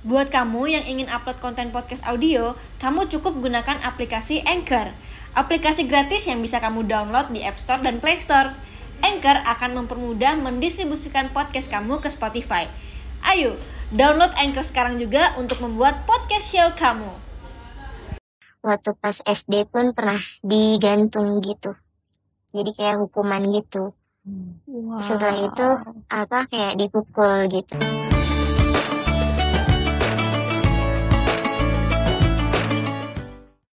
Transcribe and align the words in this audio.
Buat 0.00 0.32
kamu 0.32 0.64
yang 0.64 0.84
ingin 0.88 1.12
upload 1.12 1.44
konten 1.44 1.76
podcast 1.76 2.00
audio, 2.08 2.56
kamu 2.80 3.12
cukup 3.12 3.36
gunakan 3.36 3.84
aplikasi 3.84 4.40
Anchor. 4.48 4.96
Aplikasi 5.36 5.84
gratis 5.84 6.24
yang 6.24 6.40
bisa 6.40 6.56
kamu 6.56 6.88
download 6.88 7.28
di 7.36 7.44
App 7.44 7.60
Store 7.60 7.84
dan 7.84 8.00
Play 8.00 8.16
Store. 8.16 8.56
Anchor 9.04 9.44
akan 9.44 9.84
mempermudah 9.84 10.40
mendistribusikan 10.40 11.36
podcast 11.36 11.68
kamu 11.68 12.00
ke 12.00 12.08
Spotify. 12.08 12.72
Ayo, 13.28 13.60
download 13.92 14.32
Anchor 14.40 14.64
sekarang 14.64 14.96
juga 14.96 15.36
untuk 15.36 15.60
membuat 15.60 16.08
podcast 16.08 16.48
show 16.48 16.72
kamu. 16.80 17.12
Waktu 18.64 18.96
pas 18.96 19.20
SD 19.20 19.68
pun 19.68 19.92
pernah 19.92 20.24
digantung 20.40 21.44
gitu. 21.44 21.76
Jadi 22.56 22.72
kayak 22.72 23.04
hukuman 23.04 23.52
gitu. 23.52 23.92
Wow. 24.64 25.04
Setelah 25.04 25.44
itu 25.44 25.68
apa 26.08 26.48
kayak 26.48 26.80
dipukul 26.80 27.52
gitu. 27.52 27.76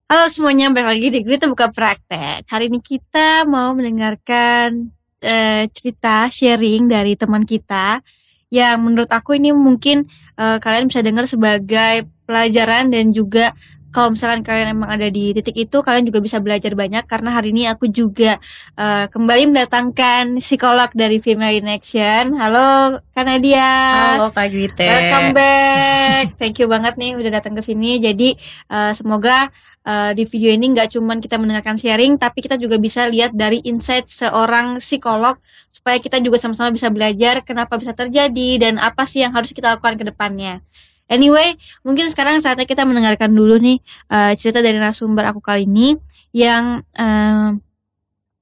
Halo 0.07 0.31
semuanya, 0.31 0.71
balik 0.71 0.87
lagi 0.87 1.07
di 1.11 1.19
Kita 1.19 1.51
Buka 1.51 1.67
Praktek. 1.67 2.47
Hari 2.47 2.71
ini 2.71 2.79
kita 2.79 3.43
mau 3.43 3.75
mendengarkan 3.75 4.87
eh, 5.19 5.67
cerita 5.67 6.31
sharing 6.31 6.87
dari 6.87 7.19
teman 7.19 7.43
kita 7.43 7.99
yang 8.47 8.87
menurut 8.87 9.11
aku 9.11 9.35
ini 9.35 9.51
mungkin 9.51 10.07
eh, 10.39 10.63
kalian 10.63 10.87
bisa 10.87 11.03
dengar 11.03 11.27
sebagai 11.27 12.07
pelajaran 12.23 12.87
dan 12.87 13.11
juga 13.11 13.51
kalau 13.91 14.15
misalkan 14.15 14.47
kalian 14.47 14.79
emang 14.79 14.95
ada 14.95 15.11
di 15.11 15.35
titik 15.35 15.59
itu, 15.59 15.83
kalian 15.83 16.07
juga 16.07 16.23
bisa 16.23 16.39
belajar 16.39 16.71
banyak 16.71 17.03
karena 17.03 17.29
hari 17.35 17.51
ini 17.51 17.67
aku 17.67 17.91
juga 17.91 18.39
eh, 18.79 19.11
kembali 19.11 19.51
mendatangkan 19.51 20.39
psikolog 20.39 20.87
dari 20.95 21.19
Female 21.19 21.59
in 21.59 21.67
Action. 21.67 22.31
Halo 22.31 23.03
Kanadia. 23.11 24.15
Halo 24.15 24.31
Kak 24.31 24.55
Gwite. 24.55 24.87
Welcome 24.87 25.35
back. 25.35 26.39
Thank 26.39 26.63
you 26.63 26.71
banget 26.71 26.95
nih 26.95 27.19
udah 27.19 27.43
datang 27.43 27.59
ke 27.59 27.61
sini. 27.65 27.99
Jadi 27.99 28.39
eh, 28.71 28.91
semoga 28.95 29.51
eh, 29.87 30.11
di 30.11 30.27
video 30.27 30.51
ini 30.51 30.75
nggak 30.75 30.99
cuman 30.99 31.23
kita 31.23 31.39
mendengarkan 31.39 31.79
sharing, 31.79 32.19
tapi 32.19 32.43
kita 32.43 32.59
juga 32.59 32.75
bisa 32.75 33.07
lihat 33.07 33.31
dari 33.31 33.63
insight 33.63 34.11
seorang 34.11 34.83
psikolog 34.83 35.39
supaya 35.71 35.97
kita 36.03 36.19
juga 36.19 36.35
sama-sama 36.35 36.75
bisa 36.75 36.91
belajar 36.91 37.39
kenapa 37.47 37.79
bisa 37.79 37.95
terjadi 37.95 38.49
dan 38.59 38.73
apa 38.83 39.07
sih 39.07 39.23
yang 39.23 39.31
harus 39.31 39.55
kita 39.55 39.79
lakukan 39.79 39.95
ke 39.95 40.05
depannya. 40.11 40.59
Anyway, 41.07 41.55
mungkin 41.87 42.11
sekarang 42.11 42.43
saatnya 42.43 42.67
kita 42.67 42.83
mendengarkan 42.83 43.31
dulu 43.31 43.55
nih 43.55 43.79
eh, 44.11 44.35
cerita 44.35 44.59
dari 44.59 44.75
narasumber 44.75 45.23
aku 45.31 45.39
kali 45.39 45.63
ini 45.63 45.95
yang 46.35 46.83
eh, 46.91 47.55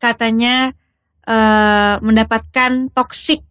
katanya 0.02 0.74
eh, 1.30 1.96
mendapatkan 2.02 2.90
toxic 2.90 3.46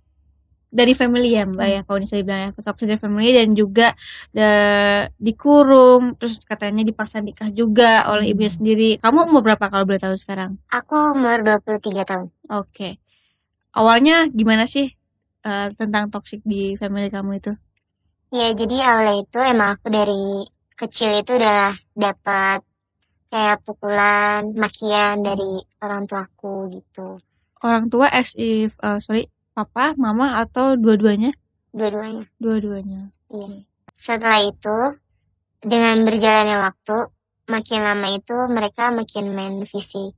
dari 0.75 0.93
family 1.01 1.29
ya 1.39 1.43
mbak 1.47 1.69
ya 1.75 1.81
kalau 1.87 1.99
bisa 2.03 2.19
dibilang 2.19 2.43
ya 2.47 2.51
toxic 2.67 2.87
dari 2.91 3.01
family 3.05 3.31
dan 3.39 3.49
juga 3.61 3.87
eh, 4.35 5.03
dikurung 5.27 6.03
terus 6.19 6.35
katanya 6.51 6.83
dipaksa 6.91 7.23
nikah 7.23 7.51
juga 7.55 8.11
oleh 8.11 8.27
ibunya 8.35 8.51
sendiri. 8.51 8.99
Kamu 9.03 9.19
umur 9.31 9.43
berapa 9.47 9.65
kalau 9.71 9.85
boleh 9.89 10.03
tahu 10.03 10.15
sekarang? 10.19 10.51
Aku 10.79 10.95
umur 11.15 11.39
23 11.47 12.03
tahun. 12.11 12.27
oke. 12.51 12.89
Awalnya 13.79 14.17
gimana 14.39 14.65
sih 14.75 14.87
eh, 15.49 15.69
tentang 15.79 16.05
toxic 16.15 16.41
di 16.43 16.75
family 16.81 17.09
kamu 17.15 17.31
itu? 17.41 17.53
Ya 18.35 18.51
jadi 18.61 18.77
awalnya 18.91 19.15
itu 19.23 19.39
emang 19.53 19.69
aku 19.79 19.87
dari 19.99 20.23
kecil 20.81 21.11
itu 21.23 21.33
udah 21.39 21.71
dapat 21.95 22.59
kayak 23.31 23.63
pukulan, 23.67 24.43
makian 24.63 25.23
dari 25.27 25.63
orang 25.83 26.03
tuaku 26.11 26.55
gitu. 26.75 27.19
orang 27.65 27.89
tua 27.93 28.07
as 28.13 28.31
if 28.37 28.77
eh, 28.85 28.99
sorry 29.01 29.34
papa 29.55 29.95
mama 29.95 30.43
atau 30.43 30.75
dua-duanya 30.75 31.31
Dua-duanya. 31.75 32.27
dua-duanya 32.39 33.11
Iya. 33.31 33.67
Setelah 33.95 34.41
itu, 34.47 34.79
dengan 35.63 36.03
berjalannya 36.07 36.59
waktu, 36.61 36.97
makin 37.51 37.81
lama 37.83 38.09
itu 38.15 38.37
mereka 38.51 38.91
makin 38.91 39.35
main 39.35 39.55
fisik. 39.67 40.15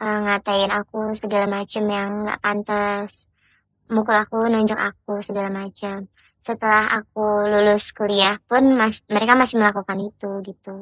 Eh, 0.00 0.18
ngatain 0.24 0.72
aku 0.72 1.12
segala 1.12 1.44
macem 1.60 1.84
yang 1.84 2.24
nggak 2.24 2.40
pantas. 2.40 3.28
Mukul 3.92 4.16
aku, 4.16 4.48
nunjuk 4.48 4.80
aku, 4.80 5.20
segala 5.20 5.52
macam. 5.52 6.08
Setelah 6.40 6.88
aku 6.88 7.24
lulus 7.52 7.92
kuliah 7.92 8.40
pun 8.48 8.64
mas 8.80 9.04
mereka 9.12 9.36
masih 9.36 9.60
melakukan 9.60 10.00
itu 10.00 10.30
gitu. 10.48 10.74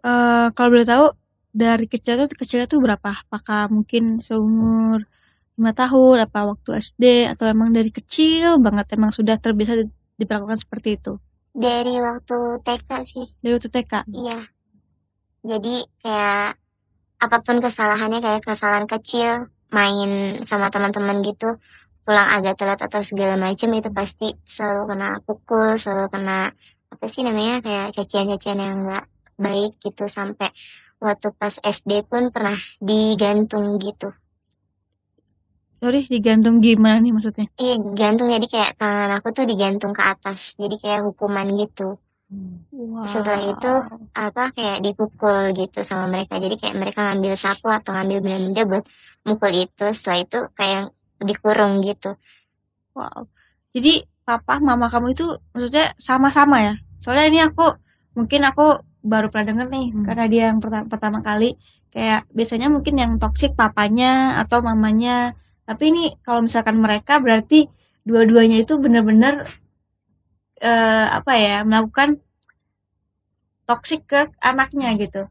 Eh, 0.00 0.46
kalau 0.56 0.68
boleh 0.72 0.88
tahu 0.88 1.06
dari 1.52 1.84
kecil 1.84 2.24
tuh 2.24 2.32
kecilnya 2.32 2.64
tuh 2.64 2.80
berapa? 2.80 3.28
Apakah 3.28 3.68
mungkin 3.68 4.24
seumur 4.24 5.04
lima 5.56 5.72
tahun, 5.72 6.28
apa 6.28 6.38
waktu 6.52 6.70
SD 6.76 7.04
atau 7.32 7.48
emang 7.48 7.72
dari 7.72 7.88
kecil 7.88 8.60
banget 8.60 8.92
emang 8.92 9.10
sudah 9.10 9.40
terbiasa 9.40 9.80
di- 9.80 9.92
diperlakukan 10.20 10.60
seperti 10.60 11.00
itu? 11.00 11.16
Dari 11.56 11.96
waktu 11.96 12.60
TK 12.60 12.90
sih, 13.08 13.26
Dari 13.40 13.52
waktu 13.56 13.70
TK. 13.72 13.92
iya. 14.12 14.44
Jadi 15.40 15.74
kayak 16.04 16.60
apa 17.16 17.36
pun 17.40 17.56
kesalahannya 17.64 18.20
kayak 18.20 18.44
kesalahan 18.44 18.84
kecil, 18.84 19.48
main 19.72 20.42
sama 20.44 20.68
teman-teman 20.68 21.24
gitu, 21.24 21.56
pulang 22.04 22.28
agak 22.28 22.60
telat 22.60 22.80
atau 22.84 23.00
segala 23.00 23.40
macam 23.40 23.72
itu 23.72 23.88
pasti 23.88 24.36
selalu 24.44 24.92
kena 24.92 25.08
pukul, 25.24 25.80
selalu 25.80 26.12
kena 26.12 26.52
apa 26.92 27.04
sih 27.08 27.24
namanya 27.24 27.64
kayak 27.64 27.96
cacian-cacian 27.96 28.60
yang 28.60 28.76
nggak 28.84 29.04
baik 29.40 29.72
gitu 29.80 30.04
sampai 30.06 30.52
waktu 31.00 31.28
pas 31.32 31.56
SD 31.60 32.04
pun 32.04 32.28
pernah 32.28 32.56
digantung 32.78 33.80
gitu. 33.80 34.12
Sorry, 35.76 36.00
digantung 36.08 36.64
gimana 36.64 36.98
nih 37.04 37.12
maksudnya? 37.12 37.46
Iya 37.60 37.74
gantung 37.92 38.32
jadi 38.32 38.46
kayak 38.48 38.70
tangan 38.80 39.10
aku 39.20 39.28
tuh 39.36 39.44
digantung 39.44 39.92
ke 39.92 40.02
atas 40.02 40.56
jadi 40.56 40.76
kayak 40.80 41.00
hukuman 41.06 41.46
gitu. 41.60 42.00
Setelah 43.06 43.40
itu 43.46 43.72
apa 44.16 44.50
kayak 44.50 44.82
dipukul 44.82 45.54
gitu 45.54 45.78
sama 45.86 46.10
mereka 46.10 46.42
jadi 46.42 46.56
kayak 46.58 46.74
mereka 46.74 47.00
ngambil 47.12 47.32
sapu 47.38 47.70
atau 47.70 47.94
ngambil 47.94 48.18
benda-benda 48.24 48.62
buat 48.66 48.84
mukul 49.22 49.52
itu 49.54 49.86
setelah 49.94 50.18
itu 50.26 50.38
kayak 50.58 50.82
dikurung 51.22 51.80
gitu 51.86 52.18
Wow. 52.96 53.28
Jadi 53.76 54.08
papa, 54.24 54.56
mama 54.56 54.88
kamu 54.88 55.12
itu 55.12 55.26
maksudnya 55.52 55.92
sama-sama 56.00 56.64
ya? 56.64 56.74
Soalnya 57.04 57.26
ini 57.28 57.40
aku 57.44 57.76
mungkin 58.16 58.40
aku 58.48 58.80
baru 59.04 59.28
pernah 59.28 59.52
denger 59.52 59.68
nih 59.68 59.86
Hmm. 59.92 60.04
karena 60.08 60.24
dia 60.32 60.42
yang 60.48 60.58
perta- 60.64 60.88
pertama 60.88 61.20
kali 61.20 61.54
kayak 61.92 62.24
biasanya 62.32 62.72
mungkin 62.72 62.96
yang 62.96 63.12
toksik 63.20 63.52
papanya 63.52 64.40
atau 64.40 64.64
mamanya. 64.64 65.36
Tapi 65.66 65.84
ini 65.90 66.04
kalau 66.22 66.46
misalkan 66.46 66.78
mereka 66.78 67.18
berarti 67.18 67.66
dua-duanya 68.06 68.62
itu 68.62 68.78
benar-benar 68.78 69.50
eh, 70.62 71.06
apa 71.10 71.32
ya 71.34 71.66
melakukan 71.66 72.22
toksik 73.66 74.06
ke 74.06 74.30
anaknya 74.38 74.94
gitu. 74.94 75.26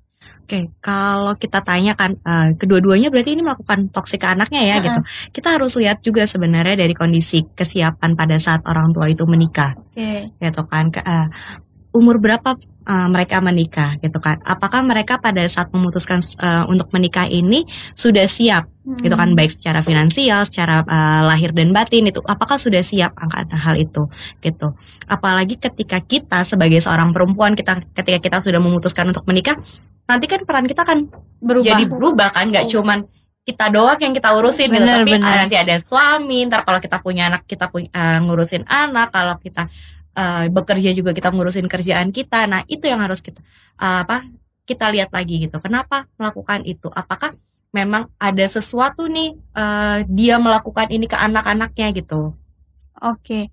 Oke, 0.45 0.69
kalau 0.77 1.33
kita 1.39 1.63
tanya 1.65 1.97
kan 1.97 2.19
eh, 2.19 2.53
kedua-duanya 2.59 3.09
berarti 3.09 3.33
ini 3.33 3.41
melakukan 3.41 3.89
toksik 3.89 4.21
ke 4.21 4.27
anaknya 4.29 4.61
ya 4.61 4.75
Heeh. 4.77 4.85
gitu. 4.85 4.99
Kita 5.39 5.57
harus 5.57 5.73
lihat 5.79 6.03
juga 6.05 6.27
sebenarnya 6.27 6.77
dari 6.77 6.93
kondisi 6.93 7.41
kesiapan 7.55 8.13
pada 8.13 8.37
saat 8.37 8.61
orang 8.67 8.93
tua 8.93 9.09
itu 9.09 9.25
menikah, 9.25 9.73
Oke. 9.73 10.35
gitu 10.37 10.61
kan. 10.69 10.93
Ke- 10.93 11.01
eh, 11.01 11.27
umur 11.95 12.19
berapa 12.19 12.59
eh, 12.59 13.07
mereka 13.07 13.39
menikah, 13.39 13.95
gitu 14.03 14.19
kan? 14.19 14.43
Apakah 14.43 14.83
mereka 14.83 15.17
pada 15.23 15.47
saat 15.47 15.71
memutuskan 15.71 16.19
eh, 16.19 16.63
untuk 16.67 16.91
menikah 16.91 17.25
ini 17.31 17.63
sudah 17.95 18.27
siap, 18.27 18.67
gitu 18.99 19.15
kan? 19.15 19.31
Hmm. 19.31 19.39
Baik 19.39 19.55
secara 19.55 19.79
finansial, 19.79 20.43
secara 20.43 20.83
eh, 20.83 21.21
lahir 21.23 21.55
dan 21.55 21.71
batin 21.71 22.11
itu, 22.11 22.19
apakah 22.27 22.59
sudah 22.59 22.83
siap 22.83 23.15
angkat 23.15 23.47
hal 23.55 23.79
itu, 23.79 24.11
gitu. 24.43 24.75
Apalagi 25.07 25.55
ketika 25.55 26.03
kita 26.03 26.43
sebagai 26.43 26.83
seorang 26.83 27.15
perempuan, 27.15 27.55
kita 27.55 27.79
ketika 27.95 28.19
kita 28.19 28.37
sudah 28.43 28.59
memutuskan 28.59 29.09
untuk 29.15 29.23
menikah, 29.23 29.55
nanti 30.05 30.27
kan 30.27 30.43
peran 30.43 30.67
kita 30.67 30.83
kan 30.85 31.07
berubah. 31.41 31.65
jadi 31.65 31.83
berubah 31.89 32.29
kan 32.29 32.53
nggak 32.53 32.69
cuman 32.69 33.09
kita 33.45 33.69
doang 33.69 34.01
yang 34.01 34.13
kita 34.13 34.29
urusin 34.33 34.73
gitu 34.73 34.81
Benar, 34.81 35.05
tapi 35.05 35.11
benar. 35.21 35.29
ah, 35.29 35.35
nanti 35.45 35.55
ada 35.57 35.75
suami 35.77 36.49
ntar 36.49 36.65
kalau 36.65 36.81
kita 36.81 36.97
punya 36.97 37.29
anak 37.29 37.45
kita 37.45 37.69
punya 37.69 37.89
eh, 37.93 38.17
ngurusin 38.25 38.65
anak 38.65 39.13
kalau 39.13 39.37
kita 39.37 39.69
eh, 40.15 40.47
bekerja 40.49 40.89
juga 40.91 41.11
kita 41.11 41.29
ngurusin 41.29 41.67
kerjaan 41.67 42.09
kita 42.09 42.47
nah 42.47 42.63
itu 42.65 42.87
yang 42.87 43.03
harus 43.03 43.19
kita 43.19 43.39
eh, 43.77 43.99
apa 44.01 44.25
kita 44.65 44.89
lihat 44.89 45.13
lagi 45.13 45.45
gitu 45.45 45.59
kenapa 45.59 46.07
melakukan 46.17 46.65
itu 46.65 46.89
apakah 46.89 47.37
memang 47.69 48.07
ada 48.17 48.45
sesuatu 48.47 49.05
nih 49.05 49.35
eh, 49.35 49.97
dia 50.07 50.39
melakukan 50.39 50.89
ini 50.89 51.05
ke 51.05 51.15
anak-anaknya 51.15 51.91
gitu 51.93 52.33
Oke. 52.95 53.51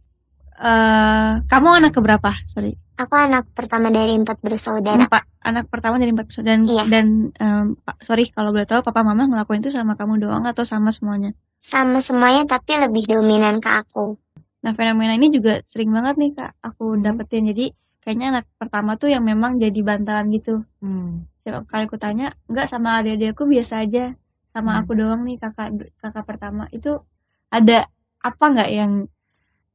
Eh, 0.54 1.32
kamu 1.42 1.68
anak 1.82 1.92
keberapa? 1.92 2.30
Sorry. 2.46 2.78
aku 2.92 3.18
anak 3.18 3.50
pertama 3.50 3.90
dari 3.90 4.14
empat 4.14 4.38
bersaudara 4.38 5.08
Empat 5.10 5.26
anak 5.42 5.66
pertama 5.66 5.98
dari 5.98 6.14
empat 6.14 6.30
bersaudara 6.30 6.54
dan 6.54 6.62
Iya. 6.70 6.82
dan 6.86 7.06
em, 7.34 7.66
Pak, 7.74 8.06
sorry 8.06 8.30
kalau 8.30 8.54
boleh 8.54 8.62
tahu 8.62 8.84
papa 8.86 9.02
mama 9.02 9.26
ngelakuin 9.26 9.58
itu 9.58 9.74
sama 9.74 9.98
kamu 9.98 10.22
doang 10.22 10.44
atau 10.46 10.62
sama 10.62 10.94
semuanya? 10.94 11.34
sama 11.58 11.98
semuanya 11.98 12.46
tapi 12.46 12.78
lebih 12.78 13.10
dominan 13.10 13.58
ke 13.58 13.66
aku 13.66 14.14
Nah 14.62 14.72
fenomena 14.78 15.18
ini 15.18 15.28
juga 15.34 15.58
sering 15.66 15.90
banget 15.90 16.14
nih 16.22 16.30
kak 16.38 16.50
aku 16.62 16.94
Hmm. 16.94 17.02
dapetin 17.02 17.44
jadi 17.50 17.74
kayaknya 18.02 18.26
anak 18.38 18.44
pertama 18.58 18.94
tuh 18.98 19.10
yang 19.10 19.22
memang 19.26 19.58
jadi 19.58 19.78
bantalan 19.82 20.26
gitu. 20.30 20.62
Hmm. 20.82 21.26
Setiap 21.42 21.66
kali 21.66 21.84
aku 21.90 21.98
tanya 21.98 22.34
enggak 22.46 22.66
sama 22.70 23.02
adik-adikku 23.02 23.44
biasa 23.50 23.82
aja 23.86 24.14
sama 24.54 24.78
Hmm. 24.78 24.80
aku 24.86 24.92
doang 24.94 25.22
nih 25.26 25.36
kakak 25.42 25.68
kakak 25.98 26.24
pertama 26.30 26.70
itu 26.70 26.94
ada 27.50 27.90
apa 28.22 28.44
nggak 28.54 28.70
yang 28.70 28.92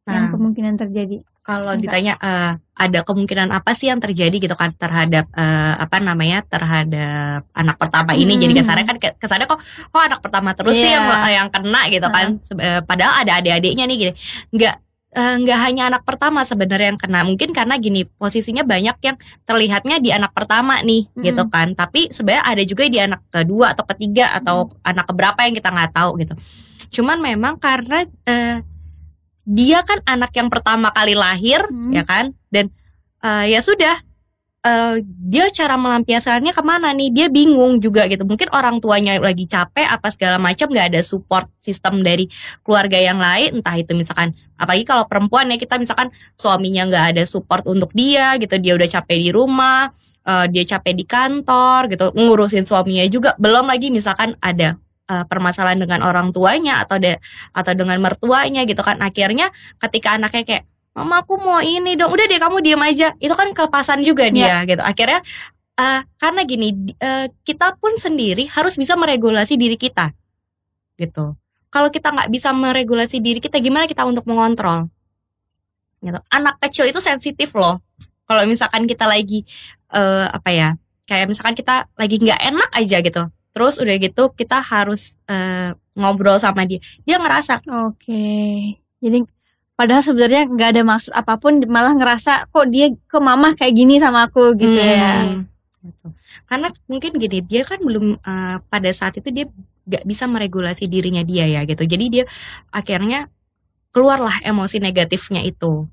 yang 0.07 0.25
Nah. 0.27 0.31
kemungkinan 0.31 0.75
terjadi? 0.79 1.19
Kalau 1.47 1.79
ditanya 1.79 2.19
eh, 2.19 2.51
ada 2.75 2.99
kemungkinan 3.01 3.49
apa 3.49 3.71
sih 3.71 3.87
yang 3.87 3.97
terjadi 3.97 4.35
gitu 4.35 4.51
kan 4.53 4.75
terhadap 4.75 5.31
eh, 5.31 5.73
apa 5.79 5.97
namanya 5.97 6.43
terhadap 6.43 7.47
anak 7.53 7.79
pertama 7.79 8.11
ini? 8.13 8.35
Hmm. 8.35 8.41
jadi 8.43 8.53
kesannya 8.53 8.85
kan 8.85 8.97
ke- 8.97 9.15
kesannya 9.15 9.47
kok 9.47 9.63
oh 9.89 10.01
anak 10.01 10.19
pertama 10.19 10.51
terus 10.51 10.75
sih 10.75 10.85
Iya. 10.85 10.99
yang 10.99 11.07
yang 11.33 11.47
kena 11.47 11.81
gitu 11.87 12.03
kan? 12.05 12.27
Se- 12.43 12.59
eh, 12.59 12.83
padahal 12.83 13.23
ada 13.23 13.39
adik-adiknya 13.39 13.87
nih 13.87 13.97
gini. 13.97 14.13
Nggak 14.51 14.75
eh, 15.09 15.35
nggak 15.39 15.59
hanya 15.63 15.83
anak 15.87 16.03
pertama 16.03 16.43
sebenarnya 16.43 16.87
yang 16.91 16.99
kena. 16.99 17.23
Mungkin 17.23 17.49
karena 17.49 17.79
gini 17.79 18.03
posisinya 18.03 18.61
banyak 18.61 18.97
yang 19.01 19.15
terlihatnya 19.41 19.97
di 19.97 20.11
anak 20.11 20.35
pertama 20.35 20.83
nih 20.83 21.07
Hmm. 21.09 21.23
gitu 21.23 21.43
kan. 21.47 21.73
Tapi 21.73 22.11
sebenarnya 22.11 22.43
ada 22.43 22.61
juga 22.61 22.83
di 22.85 22.99
anak 22.99 23.23
kedua 23.31 23.71
atau 23.71 23.87
ketiga 23.87 24.35
atau 24.35 24.75
anak 24.83 25.07
keberapa 25.07 25.39
yang 25.47 25.55
kita 25.55 25.71
nggak 25.71 25.91
tahu 25.95 26.11
gitu. 26.19 26.35
Cuman 26.91 27.17
memang 27.17 27.55
karena 27.57 28.03
eh, 28.27 28.59
dia 29.47 29.79
kan 29.87 30.03
anak 30.03 30.35
yang 30.35 30.51
pertama 30.51 30.91
kali 30.91 31.15
lahir 31.15 31.63
Hmm. 31.71 31.95
ya 31.95 32.03
kan? 32.03 32.35
Dan 32.51 32.67
eh, 33.23 33.55
ya 33.55 33.63
sudah 33.63 34.03
eh, 34.67 34.99
dia 35.03 35.47
cara 35.55 35.79
melampiaskannya 35.79 36.51
ke 36.51 36.59
mana 36.59 36.91
nih? 36.91 37.09
Dia 37.15 37.27
bingung 37.31 37.79
juga 37.79 38.11
gitu. 38.11 38.27
Mungkin 38.27 38.51
orang 38.51 38.83
tuanya 38.83 39.15
lagi 39.23 39.47
capek 39.47 39.87
apa 39.87 40.11
segala 40.11 40.35
macam 40.35 40.67
nggak 40.67 40.87
ada 40.91 41.01
support 41.01 41.47
sistem 41.63 42.03
dari 42.03 42.27
keluarga 42.67 42.99
yang 42.99 43.23
lain 43.23 43.63
entah 43.63 43.75
itu 43.79 43.95
misalkan 43.95 44.35
apalagi 44.59 44.83
kalau 44.83 45.07
perempuan 45.07 45.47
ya 45.47 45.55
kita 45.55 45.79
misalkan 45.79 46.11
suaminya 46.35 46.83
nggak 46.91 47.05
ada 47.15 47.23
support 47.23 47.63
untuk 47.63 47.95
dia 47.95 48.35
gitu 48.41 48.59
dia 48.59 48.75
udah 48.75 48.89
capek 48.99 49.17
di 49.23 49.29
rumah 49.31 49.95
eh, 50.27 50.45
dia 50.51 50.63
capek 50.75 50.91
di 50.91 51.05
kantor 51.07 51.87
gitu 51.87 52.11
ngurusin 52.11 52.67
suaminya 52.67 53.07
juga. 53.07 53.31
Belum 53.39 53.63
lagi 53.63 53.87
misalkan 53.95 54.35
ada 54.43 54.75
eh, 55.07 55.23
permasalahan 55.27 55.79
dengan 55.79 56.03
orang 56.03 56.31
tuanya 56.35 56.83
atau 56.83 56.99
de- 56.99 57.19
atau 57.55 57.73
dengan 57.73 57.97
mertuanya 57.99 58.63
gitu 58.67 58.79
kan. 58.83 58.99
Akhirnya 59.01 59.49
ketika 59.81 60.15
anaknya 60.19 60.43
kayak 60.43 60.63
mama 60.93 61.23
aku 61.23 61.39
mau 61.39 61.59
ini 61.63 61.95
dong. 61.95 62.11
Udah 62.11 62.25
deh 62.27 62.39
kamu 62.39 62.61
diem 62.63 62.81
aja. 62.83 63.13
Itu 63.17 63.33
kan 63.33 63.51
kelepasan 63.55 64.03
juga 64.03 64.27
dia 64.29 64.61
gitu. 64.67 64.81
Akhirnya 64.83 65.19
eh, 65.79 66.01
karena 66.19 66.41
gini 66.43 66.95
eh, 66.99 67.31
kita 67.47 67.79
pun 67.79 67.95
sendiri 67.95 68.47
harus 68.51 68.75
bisa 68.75 68.93
meregulasi 68.99 69.55
diri 69.55 69.79
kita 69.79 70.11
gitu. 70.97 71.37
Kalau 71.67 71.91
kita 71.91 72.09
nggak 72.09 72.29
bisa 72.31 72.49
meregulasi 72.55 73.19
diri 73.21 73.37
kita 73.43 73.59
gimana 73.61 73.85
kita 73.85 74.07
untuk 74.07 74.25
mengontrol? 74.25 74.89
Gitu. 76.01 76.17
Anak 76.29 76.57
kecil 76.63 76.89
itu 76.89 77.01
sensitif 77.01 77.53
loh. 77.53 77.81
Kalau 78.27 78.43
misalkan 78.43 78.89
kita 78.89 79.05
lagi 79.07 79.45
eh, 79.93 80.25
apa 80.27 80.49
ya 80.51 80.69
kayak 81.07 81.31
misalkan 81.31 81.55
kita 81.55 81.87
lagi 81.95 82.19
nggak 82.19 82.41
enak 82.43 82.69
aja 82.75 82.97
gitu 82.99 83.23
terus 83.57 83.81
udah 83.81 83.95
gitu 83.97 84.29
kita 84.37 84.61
harus 84.61 85.17
eh, 85.25 85.73
ngobrol 85.97 86.37
sama 86.37 86.69
dia 86.69 86.77
dia 87.01 87.17
ngerasa 87.17 87.65
Oke. 87.89 88.77
Jadi 89.01 89.25
padahal 89.73 90.05
sebenarnya 90.05 90.45
nggak 90.45 90.69
ada 90.77 90.81
maksud 90.85 91.11
apa 91.13 91.33
pun 91.41 91.57
malah 91.65 91.97
ngerasa 91.97 92.53
kok 92.53 92.69
dia 92.69 92.93
kok 93.09 93.21
mama 93.25 93.57
kayak 93.57 93.73
gini 93.73 93.97
sama 93.97 94.29
aku 94.29 94.53
gitu 94.53 94.77
ya. 94.77 95.25
Hmm, 95.25 95.49
gitu. 95.81 96.07
Karena 96.47 96.69
mungkin 96.85 97.11
gini, 97.17 97.41
dia 97.41 97.65
kan 97.65 97.81
belum 97.81 98.21
eh, 98.21 98.57
pada 98.69 98.89
saat 98.93 99.17
itu 99.17 99.33
dia 99.33 99.49
nggak 99.89 100.03
bisa 100.05 100.29
meregulasi 100.29 100.85
dirinya 100.85 101.25
dia 101.25 101.49
ya 101.49 101.65
gitu. 101.65 101.81
Jadi 101.81 102.05
dia 102.13 102.23
akhirnya 102.69 103.33
keluarlah 103.89 104.45
emosi 104.45 104.77
negatifnya 104.77 105.41
itu. 105.41 105.89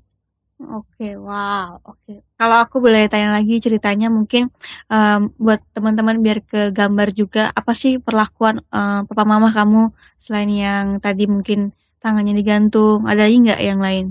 Oke, 0.55 1.03
wow. 1.27 1.67
Oke. 1.89 2.11
Kalau 2.39 2.57
aku 2.63 2.77
boleh 2.85 3.01
tanya 3.11 3.29
lagi 3.37 3.53
ceritanya 3.65 4.07
mungkin 4.17 4.43
em, 4.91 5.19
buat 5.43 5.59
teman-teman 5.75 6.17
biar 6.25 6.39
ke 6.51 6.59
gambar 6.77 7.07
juga 7.19 7.41
apa 7.59 7.71
sih 7.81 7.93
perlakuan 8.05 8.55
eh, 8.75 8.99
papa 9.07 9.23
mama 9.31 9.49
kamu 9.57 9.79
selain 10.23 10.49
yang 10.63 10.85
tadi 11.03 11.23
mungkin 11.33 11.59
tangannya 12.03 12.33
digantung, 12.39 12.99
ada 13.09 13.21
lagi 13.27 13.35
nggak 13.43 13.59
yang 13.69 13.79
lain? 13.85 14.05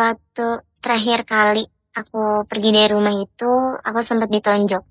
Waktu 0.00 0.46
terakhir 0.84 1.20
kali 1.32 1.64
aku 2.00 2.22
pergi 2.50 2.68
dari 2.76 2.90
rumah 2.94 3.14
itu 3.24 3.50
aku 3.88 4.00
sempat 4.08 4.28
ditonjok 4.34 4.82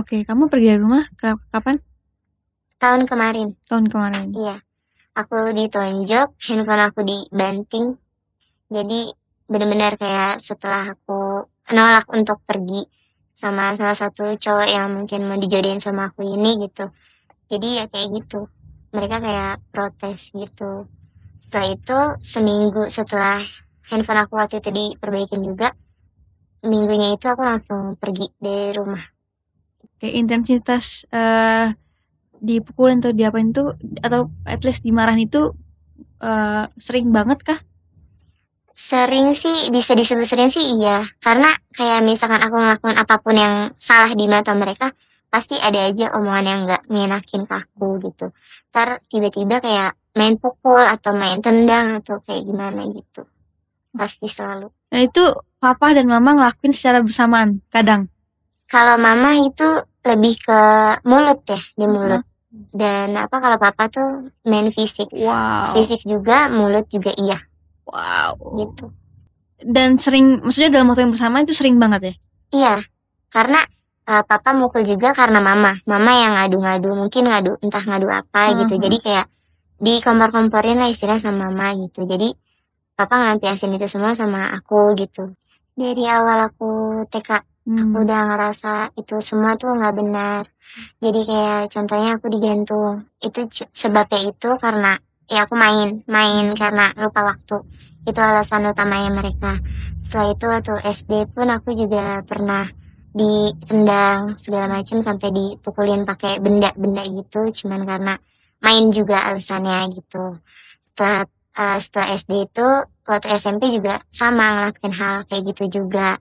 Oke, 0.00 0.16
kamu 0.28 0.42
pergi 0.52 0.66
dari 0.72 0.80
rumah 0.84 1.02
Ka- 1.20 1.40
kapan? 1.52 1.76
tahun 2.82 3.02
kemarin 3.10 3.48
Tahun 3.68 3.86
kemarin. 3.92 4.28
iya 4.38 4.56
aku 5.20 5.36
ditonjok 5.58 6.28
handphone 6.46 6.82
aku 6.88 7.00
dibanting 7.10 7.86
jadi 8.76 9.00
benar-benar 9.48 9.96
kayak 9.96 10.34
setelah 10.44 10.92
aku 10.92 11.48
nolak 11.72 12.06
untuk 12.12 12.38
pergi 12.44 12.84
sama 13.32 13.74
salah 13.78 13.96
satu 13.96 14.36
cowok 14.36 14.68
yang 14.68 14.88
mungkin 14.92 15.24
mau 15.24 15.38
dijodohin 15.40 15.80
sama 15.80 16.12
aku 16.12 16.22
ini 16.26 16.68
gitu. 16.68 16.90
Jadi 17.48 17.68
ya 17.80 17.84
kayak 17.88 18.08
gitu. 18.12 18.40
Mereka 18.92 19.16
kayak 19.20 19.54
protes 19.72 20.32
gitu. 20.32 20.88
Setelah 21.40 21.68
itu 21.72 21.98
seminggu 22.24 22.82
setelah 22.90 23.40
handphone 23.88 24.20
aku 24.20 24.34
waktu 24.36 24.60
itu 24.60 24.70
diperbaikin 24.74 25.42
juga 25.44 25.72
minggunya 26.66 27.14
itu 27.14 27.24
aku 27.30 27.42
langsung 27.46 27.94
pergi 27.94 28.26
dari 28.42 28.74
rumah. 28.74 29.02
Oke, 29.98 30.08
intensitas 30.10 31.06
eh 31.14 31.74
dipukulin 32.38 33.02
atau 33.02 33.10
diapain 33.14 33.50
itu 33.50 33.64
atau 33.98 34.30
at 34.46 34.62
least 34.62 34.86
dimarahin 34.86 35.26
itu 35.26 35.54
eh, 36.22 36.64
sering 36.78 37.10
banget 37.10 37.38
kah? 37.42 37.58
Sering 38.78 39.34
sih, 39.34 39.74
bisa 39.74 39.98
disebut 39.98 40.22
sering 40.22 40.54
sih 40.54 40.62
iya. 40.78 41.02
Karena 41.18 41.50
kayak 41.74 41.98
misalkan 42.06 42.38
aku 42.38 42.54
ngelakuin 42.62 42.94
apa 42.94 43.18
pun 43.18 43.34
yang 43.34 43.74
salah 43.74 44.14
di 44.14 44.30
mata 44.30 44.54
mereka, 44.54 44.94
pasti 45.26 45.58
ada 45.58 45.90
aja 45.90 46.14
omongan 46.14 46.46
yang 46.46 46.60
nggak 46.62 46.82
ngenakin 46.86 47.42
ke 47.42 47.54
aku 47.58 47.98
gitu. 48.06 48.30
Ntar 48.70 49.02
tiba-tiba 49.10 49.58
kayak 49.58 49.98
main 50.14 50.38
pukul 50.38 50.78
atau 50.78 51.10
main 51.10 51.42
tendang 51.42 51.98
atau 51.98 52.22
kayak 52.22 52.46
gimana 52.46 52.86
gitu. 52.94 53.26
Pasti 53.90 54.30
selalu. 54.30 54.70
Nah 54.94 55.00
itu 55.02 55.26
papa 55.58 55.98
dan 55.98 56.06
mama 56.06 56.38
ngelakuin 56.38 56.70
secara 56.70 57.02
bersamaan 57.02 57.58
kadang. 57.74 58.06
Kalau 58.70 58.94
mama 58.94 59.42
itu 59.42 59.66
lebih 60.06 60.38
ke 60.38 60.60
mulut 61.02 61.42
ya, 61.50 61.58
di 61.74 61.86
mulut. 61.90 62.22
Dan 62.70 63.18
apa 63.18 63.42
kalau 63.42 63.58
papa 63.58 63.90
tuh 63.90 64.30
main 64.46 64.70
fisik. 64.70 65.10
Wow. 65.10 65.74
Fisik 65.74 66.06
juga, 66.06 66.46
mulut 66.46 66.86
juga 66.86 67.10
iya 67.18 67.42
Wow. 67.88 68.36
gitu. 68.60 68.92
Dan 69.58 69.98
sering, 69.98 70.44
maksudnya 70.44 70.70
dalam 70.70 70.86
waktu 70.92 71.08
yang 71.08 71.12
bersamaan 71.16 71.42
itu 71.42 71.56
sering 71.56 71.80
banget 71.82 72.00
ya? 72.00 72.14
Iya, 72.54 72.74
karena 73.32 73.60
eh, 74.08 74.22
papa 74.24 74.54
mukul 74.54 74.86
juga 74.86 75.12
karena 75.12 75.42
mama. 75.42 75.76
Mama 75.84 76.12
yang 76.14 76.32
ngadu-ngadu, 76.38 76.94
mungkin 76.94 77.28
ngadu 77.28 77.58
entah 77.60 77.82
ngadu 77.82 78.08
apa 78.08 78.54
gitu. 78.54 78.74
Mhm. 78.78 78.82
Jadi 78.86 78.96
kayak 79.02 79.26
dikompor-komporin 79.82 80.78
lah 80.78 80.88
istilah 80.90 81.18
sama 81.18 81.50
mama 81.50 81.74
gitu. 81.76 82.06
Jadi 82.06 82.32
papa 82.94 83.14
ngampiasin 83.18 83.74
itu 83.74 83.86
semua 83.90 84.14
sama 84.14 84.48
aku 84.54 84.94
gitu. 84.96 85.34
Dari 85.78 86.02
awal 86.06 86.50
aku 86.50 87.02
TK, 87.10 87.30
Hmm. 87.68 87.92
aku 87.92 87.96
udah 88.00 88.20
ngerasa 88.32 88.96
itu 88.96 89.20
semua 89.20 89.52
tuh 89.60 89.76
nggak 89.76 89.94
benar. 89.94 90.42
Jadi 91.04 91.20
kayak 91.28 91.68
contohnya 91.68 92.10
aku 92.16 92.26
digantung. 92.32 93.04
Itu 93.20 93.44
sebabnya 93.76 94.24
itu 94.24 94.48
karena 94.56 94.96
ya 95.28 95.44
aku 95.46 95.54
main, 95.54 96.02
main 96.08 96.56
karena 96.56 96.90
lupa 96.96 97.20
waktu. 97.24 97.62
Itu 98.08 98.18
alasan 98.18 98.64
utamanya 98.66 99.12
mereka. 99.12 99.60
Setelah 100.00 100.26
itu 100.32 100.44
waktu 100.48 100.72
SD 100.96 101.12
pun 101.36 101.46
aku 101.52 101.76
juga 101.76 102.24
pernah 102.24 102.64
ditendang 103.12 104.36
segala 104.36 104.78
macam 104.78 105.00
sampai 105.00 105.28
dipukulin 105.32 106.04
pakai 106.04 106.38
benda-benda 106.38 107.02
gitu 107.08 107.50
cuman 107.64 107.82
karena 107.88 108.14
main 108.60 108.84
juga 108.92 109.24
alasannya 109.32 109.96
gitu 109.96 110.38
setelah 110.84 111.24
eh, 111.56 111.78
setelah 111.80 112.08
SD 112.14 112.32
itu 112.46 112.68
waktu 113.08 113.26
SMP 113.34 113.72
juga 113.72 113.98
sama 114.12 114.44
ngelakuin 114.70 114.94
hal 114.94 115.16
kayak 115.26 115.42
gitu 115.50 115.82
juga 115.82 116.20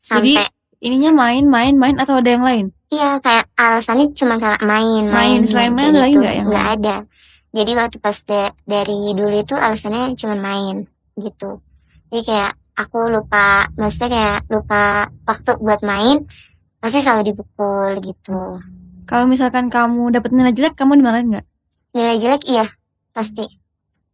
sampai 0.00 0.48
Ininya 0.84 1.16
main, 1.16 1.48
main, 1.48 1.72
main 1.80 1.96
atau 1.96 2.20
ada 2.20 2.28
yang 2.28 2.44
lain? 2.44 2.66
iya 2.92 3.16
kayak 3.16 3.48
alasannya 3.56 4.12
cuma 4.12 4.36
kayak 4.36 4.60
main 4.60 5.08
Main, 5.08 5.40
selain 5.48 5.72
kayak 5.72 5.76
main 5.80 5.92
ada 5.96 6.00
lagi 6.04 6.12
gitu. 6.12 6.20
nggak 6.20 6.34
yang 6.36 6.46
nggak 6.50 6.66
ada 6.76 6.96
jadi 7.54 7.70
waktu 7.78 7.96
pas 7.96 8.18
da- 8.20 8.54
dari 8.66 9.14
dulu 9.14 9.36
itu 9.36 9.54
alasannya 9.54 10.18
cuma 10.18 10.34
main 10.36 10.84
gitu 11.16 11.62
jadi 12.10 12.22
kayak 12.22 12.52
aku 12.74 12.98
lupa 13.08 13.70
maksudnya 13.74 14.10
kayak 14.10 14.38
lupa 14.50 14.82
waktu 15.22 15.50
buat 15.56 15.80
main 15.80 16.26
pasti 16.78 16.98
selalu 17.00 17.32
dipukul 17.32 18.02
gitu 18.02 18.58
Kalau 19.04 19.28
misalkan 19.28 19.68
kamu 19.68 20.10
dapat 20.10 20.32
nilai 20.32 20.50
jelek, 20.50 20.74
kamu 20.74 20.96
dimarahin 20.96 21.28
nggak? 21.28 21.46
nilai 21.92 22.16
jelek 22.16 22.42
iya 22.44 22.66
pasti 23.12 23.44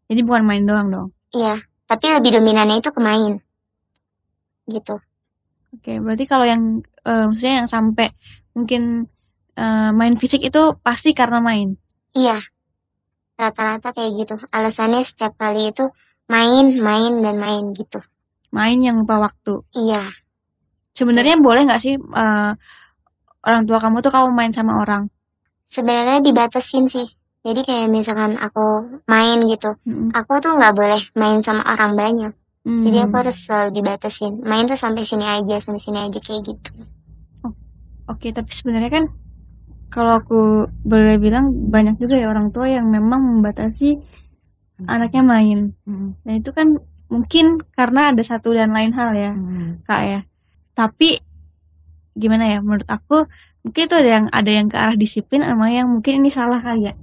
Jadi 0.06 0.20
bukan 0.20 0.42
main 0.42 0.66
doang 0.66 0.88
dong. 0.90 1.08
iya 1.30 1.62
tapi 1.86 2.10
lebih 2.10 2.36
dominannya 2.36 2.78
itu 2.78 2.90
ke 2.90 3.00
main 3.00 3.38
gitu 4.66 5.00
Oke, 5.70 6.02
berarti 6.02 6.24
kalau 6.26 6.42
yang 6.42 6.62
eh, 7.06 7.24
maksudnya 7.30 7.62
yang 7.62 7.70
sampai 7.70 8.10
mungkin 8.52 9.06
eh, 9.54 9.90
main 9.94 10.18
fisik 10.18 10.42
itu 10.42 10.74
pasti 10.82 11.14
karena 11.14 11.38
main. 11.38 11.78
iya 12.12 12.42
rata-rata 13.40 13.96
kayak 13.96 14.12
gitu. 14.20 14.34
Alasannya 14.52 15.00
setiap 15.02 15.32
kali 15.34 15.72
itu 15.72 15.88
main 16.28 16.76
main 16.78 17.24
dan 17.24 17.40
main 17.40 17.72
gitu. 17.72 17.98
Main 18.52 18.78
yang 18.84 19.00
lupa 19.00 19.16
waktu. 19.24 19.64
iya. 19.72 20.12
Sebenarnya 20.92 21.40
boleh 21.40 21.64
nggak 21.64 21.80
sih 21.80 21.94
eh, 21.96 22.52
orang 23.40 23.62
tua 23.64 23.78
kamu 23.80 24.04
tuh 24.04 24.12
kamu 24.12 24.28
main 24.36 24.52
sama 24.52 24.84
orang? 24.84 25.08
sebenarnya 25.64 26.18
dibatasin 26.18 26.90
sih. 26.90 27.06
Jadi 27.46 27.62
kayak 27.62 27.88
misalkan 27.88 28.34
aku 28.36 28.98
main 29.06 29.38
gitu 29.46 29.78
Mm-mm. 29.86 30.10
aku 30.12 30.42
tuh 30.42 30.58
nggak 30.58 30.74
boleh 30.74 31.00
main 31.14 31.38
sama 31.40 31.62
orang 31.64 31.94
banyak. 31.94 32.32
Jadi 32.60 32.98
aku 33.00 33.14
Hmm. 33.16 33.20
harus 33.24 33.36
selalu 33.40 33.70
dibatasin. 33.80 34.32
Main 34.44 34.68
tuh 34.68 34.76
sampai 34.76 35.06
sini 35.06 35.24
aja 35.24 35.56
sampai 35.62 35.80
sini 35.80 35.98
aja 36.04 36.18
kayak 36.20 36.42
gitu. 36.44 36.70
Oke, 38.10 38.34
tapi 38.34 38.50
sebenarnya 38.50 38.90
kan 38.90 39.04
kalau 39.90 40.22
aku 40.22 40.70
boleh 40.86 41.18
bilang 41.18 41.50
banyak 41.68 41.98
juga 41.98 42.14
ya 42.16 42.30
orang 42.30 42.54
tua 42.54 42.70
yang 42.70 42.86
memang 42.88 43.20
membatasi 43.38 43.98
anaknya 44.86 45.22
main. 45.26 45.58
Hmm. 45.84 46.16
Nah, 46.24 46.34
itu 46.38 46.50
kan 46.54 46.78
mungkin 47.10 47.58
karena 47.74 48.14
ada 48.14 48.22
satu 48.22 48.54
dan 48.54 48.70
lain 48.70 48.94
hal 48.94 49.10
ya, 49.12 49.32
Hmm. 49.34 49.82
Kak 49.84 50.02
ya. 50.06 50.20
Tapi 50.72 51.18
gimana 52.16 52.46
ya 52.46 52.58
menurut 52.62 52.86
aku 52.86 53.26
mungkin 53.66 53.82
itu 53.86 53.94
ada 53.94 54.10
yang 54.10 54.26
ada 54.32 54.50
yang 54.50 54.66
ke 54.72 54.76
arah 54.78 54.96
disiplin 54.96 55.44
sama 55.44 55.68
yang 55.68 55.90
mungkin 55.90 56.24
ini 56.24 56.30
salah 56.32 56.62
kali 56.62 56.88
ya. 56.88 56.94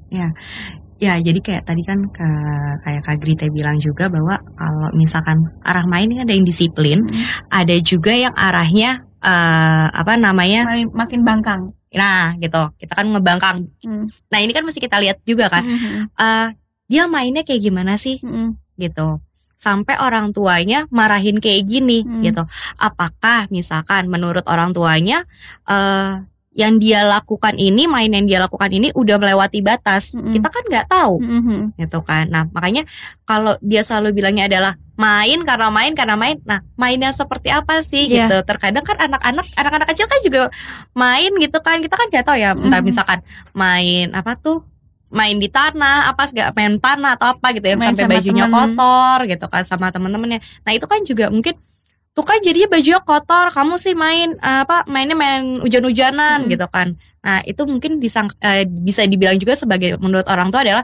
Ya, 0.98 1.13
jadi 1.22 1.38
kayak 1.46 1.70
tadi 1.70 1.86
kan 1.86 2.10
ke, 2.10 2.25
kayak 2.82 3.06
Kak 3.06 3.22
Grita 3.22 3.46
bilang 3.53 3.77
juga 3.77 4.10
bahwa 4.10 4.41
kalau 4.58 4.89
misalkan 4.98 5.46
arah 5.62 5.86
main 5.86 6.10
ini 6.10 6.25
ada 6.25 6.34
yang 6.34 6.41
disiplin, 6.41 7.06
ada 7.53 7.77
juga 7.86 8.17
yang 8.17 8.34
arahnya 8.34 9.06
eh, 9.22 9.86
apa 9.94 10.17
namanya? 10.17 10.65
Makin 10.89 11.22
bangkang. 11.22 11.76
Nah, 11.98 12.38
gitu. 12.38 12.62
Kita 12.77 12.94
kan 12.94 13.06
ngebangkang. 13.10 13.58
Hmm. 13.82 14.06
Nah, 14.30 14.39
ini 14.39 14.54
kan 14.54 14.62
mesti 14.62 14.77
kita 14.77 15.01
lihat 15.01 15.25
juga 15.25 15.50
kan. 15.50 15.66
Mhm, 15.66 16.13
eh 16.13 16.48
dia 16.88 17.04
mainnya 17.10 17.44
kayak 17.44 17.62
gimana 17.66 17.98
sih 17.98 18.22
mhm, 18.22 18.56
gitu. 18.77 19.20
Sampai 19.58 19.98
orang 19.98 20.32
tuanya 20.32 20.86
marahin 20.94 21.42
kayak 21.42 21.66
gini 21.66 22.06
Hmm. 22.06 22.22
gitu. 22.22 22.46
Apakah 22.77 23.50
misalkan 23.50 24.08
menurut 24.08 24.46
orang 24.46 24.72
tuanya 24.72 25.25
eh 25.66 26.22
yang 26.58 26.82
dia 26.82 27.06
lakukan 27.06 27.54
ini, 27.54 27.86
main 27.86 28.10
yang 28.10 28.25
dia 28.25 28.42
lakukan 28.42 28.74
ini 28.74 28.89
udah 28.98 29.22
melewati 29.22 29.62
batas. 29.62 30.18
Mm-mm. 30.18 30.34
Kita 30.34 30.50
kan 30.50 30.63
nggak 30.66 30.88
tahu 30.89 31.22
mhm. 31.22 31.77
gitu 31.77 32.01
kan. 32.01 32.34
Nah, 32.34 32.50
makanya 32.50 32.89
kalau 33.30 33.62
dia 33.62 33.86
selalu 33.86 34.18
bilangnya 34.18 34.50
adalah 34.50 34.74
main 34.98 35.39
karena 35.46 35.70
main 35.70 35.94
karena 35.94 36.18
main. 36.18 36.42
Nah, 36.42 36.66
mainnya 36.74 37.13
seperti 37.13 37.48
apa 37.48 37.80
sih 37.80 38.10
Iya. 38.10 38.25
gitu. 38.25 38.38
Terkadang 38.44 38.82
kan 38.82 38.98
anak-anak 38.98 39.46
anak-anak 39.54 39.88
kecil 39.94 40.10
kan 40.10 40.20
juga 40.20 40.42
main 40.92 41.30
gitu 41.38 41.58
kan. 41.62 41.77
Kita 41.80 41.94
kan 41.94 42.10
nggak 42.10 42.25
tahu 42.25 42.36
ya, 42.36 42.51
entah 42.51 42.82
Mhm. 42.82 42.88
misalkan 42.89 43.20
main 43.54 44.10
apa 44.12 44.34
tuh 44.36 44.66
main 45.08 45.38
di 45.38 45.48
tanah 45.48 46.12
apa 46.12 46.27
segala 46.27 46.51
main 46.51 46.75
tanah 46.75 47.16
atau 47.16 47.32
apa 47.32 47.56
gitu 47.56 47.63
ya 47.63 47.77
Main 47.80 47.96
sampai 47.96 48.20
bajunya 48.20 48.44
temen. 48.44 48.75
kotor 48.75 49.18
gitu 49.24 49.46
kan 49.48 49.63
sama 49.63 49.88
temen-temennya. 49.88 50.44
Nah, 50.66 50.72
itu 50.74 50.84
kan 50.84 51.00
juga 51.01 51.32
mungkin 51.32 51.56
tuh 52.12 52.25
kan 52.25 52.42
jadinya 52.42 52.74
bajunya 52.74 53.00
kotor, 53.00 53.54
kamu 53.54 53.77
sih 53.77 53.94
main 53.94 54.34
eh, 54.36 54.60
apa 54.66 54.84
mainnya 54.84 55.13
main 55.13 55.62
hujan-hujanan 55.62 56.44
Mhm. 56.44 56.50
gitu 56.51 56.66
kan. 56.68 56.98
Nah, 57.22 57.39
itu 57.44 57.62
mungkin 57.63 58.01
disang, 58.01 58.27
eh, 58.42 58.66
bisa 58.66 59.06
dibilang 59.06 59.38
juga 59.38 59.54
sebagai 59.54 59.96
menurut 59.96 60.25
orang 60.25 60.50
tua 60.50 60.66
adalah 60.66 60.84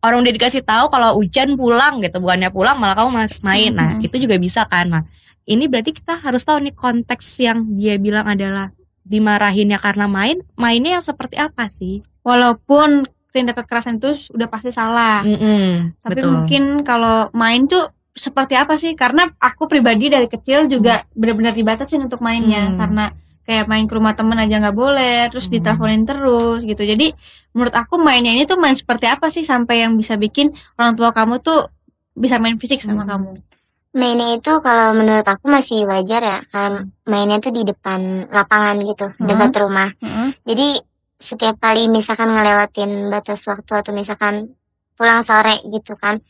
orang 0.00 0.24
udah 0.24 0.32
dikasih 0.32 0.62
tahu 0.62 0.88
kalau 0.88 1.16
hujan 1.16 1.54
pulang 1.54 2.00
gitu, 2.00 2.18
bukannya 2.18 2.48
pulang 2.48 2.76
malah 2.76 2.96
kamu 2.96 3.10
ma- 3.10 3.38
main. 3.42 3.70
Nah, 3.72 3.88
Mhm. 3.96 4.06
itu 4.08 4.16
juga 4.18 4.36
bisa 4.36 4.64
kan. 4.64 4.88
Nah, 4.88 5.02
ini 5.44 5.68
berarti 5.68 5.92
kita 5.92 6.18
harus 6.18 6.40
tahu 6.40 6.60
nih 6.60 6.72
konteks 6.72 7.26
yang 7.38 7.64
dia 7.74 7.96
bilang 7.96 8.24
adalah 8.24 8.72
dimarahinnya 9.02 9.76
karena 9.76 10.06
main, 10.06 10.40
mainnya 10.54 11.00
yang 11.00 11.04
seperti 11.04 11.36
apa 11.36 11.68
sih? 11.68 12.00
Walaupun 12.22 13.04
tindak 13.30 13.62
kekerasan 13.62 13.98
itu 13.98 14.14
udah 14.34 14.48
pasti 14.48 14.70
salah. 14.70 15.22
Mm-mm, 15.22 15.94
Tapi 16.02 16.18
betul. 16.18 16.30
mungkin 16.30 16.62
kalau 16.82 17.30
main 17.30 17.66
tuh 17.66 17.88
seperti 18.10 18.58
apa 18.58 18.74
sih? 18.74 18.92
Karena 18.94 19.30
aku 19.36 19.66
pribadi 19.66 20.10
dari 20.10 20.26
kecil 20.26 20.66
juga 20.66 21.06
benar-benar 21.14 21.54
dibatasin 21.54 22.02
untuk 22.02 22.18
mainnya 22.20 22.70
Hmm. 22.70 22.76
karena 22.76 23.04
kayak 23.50 23.66
main 23.66 23.84
ke 23.84 23.92
rumah 23.92 24.14
temen 24.14 24.38
aja 24.38 24.62
nggak 24.62 24.78
boleh, 24.78 25.26
terus 25.28 25.50
Hmm. 25.50 25.58
diteleponin 25.58 26.06
terus 26.06 26.62
gitu. 26.62 26.82
Jadi 26.86 27.10
menurut 27.50 27.74
aku 27.74 27.98
mainnya 27.98 28.30
ini 28.30 28.46
tuh 28.46 28.54
main 28.56 28.78
seperti 28.78 29.10
apa 29.10 29.26
sih 29.26 29.42
sampai 29.42 29.82
yang 29.82 29.98
bisa 29.98 30.14
bikin 30.14 30.48
orang 30.78 30.94
tua 30.94 31.10
kamu 31.10 31.42
tuh 31.42 31.66
bisa 32.14 32.38
main 32.38 32.54
fisik 32.54 32.78
sama 32.78 33.02
Hmm. 33.02 33.10
kamu? 33.10 33.30
mainnya 33.90 34.38
itu 34.38 34.52
kalau 34.62 34.94
menurut 34.94 35.26
aku 35.26 35.50
masih 35.50 35.82
wajar 35.82 36.22
ya 36.22 36.38
karena 36.46 36.86
mainnya 37.02 37.42
tuh 37.42 37.50
di 37.50 37.66
depan 37.66 38.30
lapangan 38.30 38.78
gitu 38.78 39.10
Hmm. 39.10 39.26
dekat 39.26 39.50
rumah 39.58 39.90
Heeh. 39.98 40.30
jadi 40.46 40.68
setiap 41.18 41.58
kali 41.58 41.90
misalkan 41.90 42.30
ngelewatin 42.30 43.10
batas 43.10 43.42
waktu 43.50 43.72
atau 43.74 43.90
misalkan 43.90 44.54
pulang 44.94 45.26
sore 45.26 45.58
gitu 45.66 45.98
kan 45.98 46.22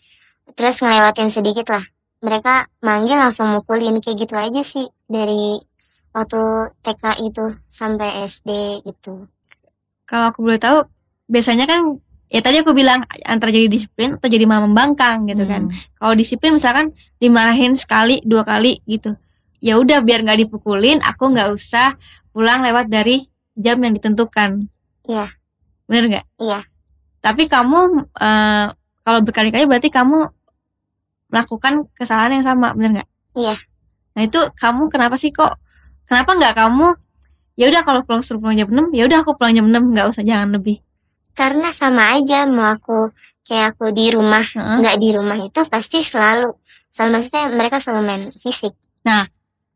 terus 0.57 0.81
ngelewatin 0.81 1.29
sedikit 1.29 1.69
lah 1.69 1.85
mereka 2.25 2.65
manggil 2.81 3.21
langsung 3.21 3.53
mukulin 3.53 4.01
kayak 4.01 4.25
gitu 4.25 4.35
aja 4.35 4.63
sih 4.65 4.89
dari 5.05 5.61
waktu 6.11 6.75
TK 6.83 7.05
itu 7.23 7.45
sampai 7.71 8.27
SD 8.27 8.83
gitu 8.83 9.31
Kalau 10.07 10.35
aku 10.35 10.43
boleh 10.43 10.59
tahu, 10.59 10.83
biasanya 11.31 11.71
kan 11.71 12.03
ya 12.31 12.43
tadi 12.43 12.63
aku 12.63 12.75
bilang 12.75 13.07
antara 13.23 13.55
jadi 13.55 13.71
disiplin 13.71 14.19
atau 14.19 14.27
jadi 14.27 14.43
malah 14.43 14.67
membangkang 14.67 15.31
gitu 15.31 15.47
kan. 15.47 15.71
Hmm. 15.71 15.79
Kalau 16.03 16.15
disiplin 16.19 16.59
misalkan 16.59 16.91
dimarahin 17.23 17.79
sekali 17.79 18.19
dua 18.27 18.43
kali 18.43 18.83
gitu, 18.91 19.15
ya 19.63 19.79
udah 19.79 20.03
biar 20.03 20.27
nggak 20.27 20.47
dipukulin, 20.47 20.99
aku 21.07 21.31
nggak 21.31 21.55
usah 21.55 21.95
pulang 22.35 22.67
lewat 22.67 22.91
dari 22.91 23.31
jam 23.55 23.79
yang 23.79 23.95
ditentukan. 23.95 24.67
Iya. 25.07 25.31
Bener 25.87 26.05
nggak? 26.11 26.27
Iya. 26.43 26.61
Tapi 27.23 27.47
kamu 27.47 27.79
eh, 28.19 28.67
kalau 29.07 29.21
berkali-kali 29.23 29.71
berarti 29.71 29.95
kamu 29.95 30.27
melakukan 31.31 31.87
kesalahan 31.95 32.43
yang 32.43 32.47
sama, 32.47 32.75
bener 32.75 32.99
nggak? 32.99 33.11
Iya. 33.39 33.57
Nah 34.19 34.23
itu 34.27 34.41
kamu 34.59 34.91
kenapa 34.91 35.15
sih 35.15 35.31
kok? 35.31 35.55
Kenapa 36.11 36.31
nggak 36.35 36.55
kamu? 36.59 36.89
Ya 37.55 37.71
udah 37.71 37.83
kalau 37.87 38.01
pulang 38.03 38.21
suruh 38.21 38.43
pulang 38.43 38.57
jam 38.57 38.67
6, 38.67 38.91
ya 38.91 39.07
udah 39.07 39.23
aku 39.23 39.39
pulang 39.39 39.55
jam 39.55 39.67
6, 39.69 39.95
nggak 39.95 40.07
usah 40.11 40.25
jangan 40.27 40.51
lebih. 40.53 40.83
karena 41.31 41.71
sama 41.71 42.19
aja 42.19 42.45
mau 42.45 42.75
aku 42.75 43.15
kayak 43.47 43.73
aku 43.73 43.95
di 43.95 44.11
rumah 44.13 44.43
nggak 44.45 44.97
di 44.99 45.09
rumah 45.15 45.39
itu 45.41 45.63
pasti 45.71 46.03
selalu 46.03 46.53
selalu 46.91 47.11
maksudnya 47.17 47.45
mereka 47.49 47.77
selalu 47.79 48.03
main 48.03 48.23
fisik 48.35 48.75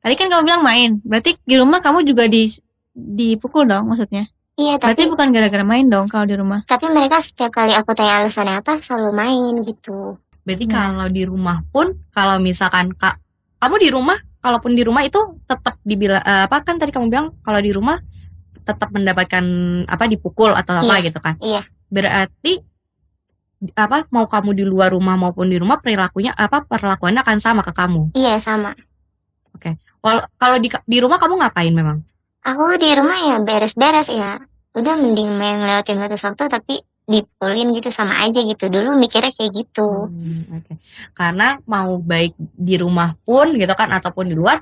Tadi 0.05 0.15
kan 0.21 0.29
kamu 0.29 0.43
bilang 0.45 0.61
main, 0.61 1.01
berarti 1.01 1.41
di 1.41 1.57
rumah 1.57 1.81
kamu 1.81 2.05
juga 2.05 2.29
di 2.29 2.51
dipukul 2.93 3.65
dong 3.65 3.89
maksudnya. 3.89 4.29
iya 4.55 4.77
Berarti 4.77 5.09
tapi 5.09 5.11
bukan 5.11 5.33
gara-gara 5.33 5.65
main 5.65 5.89
dong 5.89 6.05
kalau 6.05 6.29
di 6.29 6.37
rumah. 6.37 6.61
tapi 6.69 6.91
mereka 6.93 7.23
setiap 7.25 7.55
kali 7.55 7.73
aku 7.73 7.97
tanya 7.97 8.21
alasannya 8.21 8.61
apa 8.61 8.83
selalu 8.85 9.11
main 9.15 9.53
gitu 9.65 10.19
Berarti 10.45 10.65
Nah. 10.69 10.75
kalau 10.77 11.07
di 11.09 11.23
rumah 11.25 11.65
pun 11.73 11.97
kalau 12.13 12.37
misalkan 12.37 12.93
Kak 12.93 13.17
kamu 13.59 13.75
di 13.81 13.89
rumah 13.89 14.19
kalaupun 14.45 14.77
di 14.77 14.85
rumah 14.85 15.01
itu 15.01 15.17
tetap 15.45 15.81
dibilang 15.81 16.21
eh, 16.21 16.45
apa 16.45 16.61
kan 16.61 16.77
tadi 16.77 16.93
kamu 16.93 17.09
bilang 17.09 17.33
kalau 17.41 17.59
di 17.59 17.73
rumah 17.73 17.97
tetap 18.61 18.93
mendapatkan 18.93 19.45
apa 19.85 20.05
dipukul 20.05 20.53
atau 20.53 20.79
apa 20.79 20.95
Iya, 20.95 21.05
gitu 21.05 21.19
kan. 21.19 21.35
iya. 21.41 21.65
Berarti 21.89 22.61
apa 23.73 24.05
mau 24.09 24.29
kamu 24.29 24.53
di 24.53 24.65
luar 24.65 24.93
rumah 24.93 25.17
maupun 25.17 25.49
di 25.49 25.57
rumah 25.57 25.81
perilakunya 25.81 26.37
apa 26.37 26.61
perlakuannya 26.63 27.25
akan 27.25 27.39
sama 27.41 27.65
ke 27.65 27.73
kamu. 27.73 28.13
iya 28.13 28.37
sama 28.37 28.77
Wal- 30.05 30.29
Kalau 30.37 30.61
di 30.61 30.69
di 30.85 30.99
rumah 31.01 31.17
kamu 31.17 31.41
ngapain 31.41 31.73
memang? 31.73 32.05
aku 32.45 32.77
di 32.77 32.93
rumah 32.93 33.17
ya 33.17 33.37
beres-beres 33.41 34.13
ya 34.13 34.37
udah 34.77 34.95
mending 35.01 35.33
main 35.41 35.65
ngelewatin 35.65 35.97
batas 35.97 36.21
waktu 36.21 36.45
tapi 36.53 36.85
dipukulin 37.05 37.69
gitu 37.73 37.89
sama 37.89 38.17
aja 38.19 38.41
gitu 38.41 38.67
dulu 38.67 38.97
mikirnya 38.97 39.29
kayak 39.31 39.53
gitu 39.55 40.09
Hmm, 40.09 40.49
oke. 40.57 40.73
Karena 41.13 41.61
mau 41.65 41.97
baik 41.97 42.33
di 42.39 42.75
rumah 42.75 43.13
pun 43.21 43.53
gitu 43.53 43.73
kan 43.73 43.93
ataupun 43.93 44.25
di 44.25 44.35
luar 44.35 44.59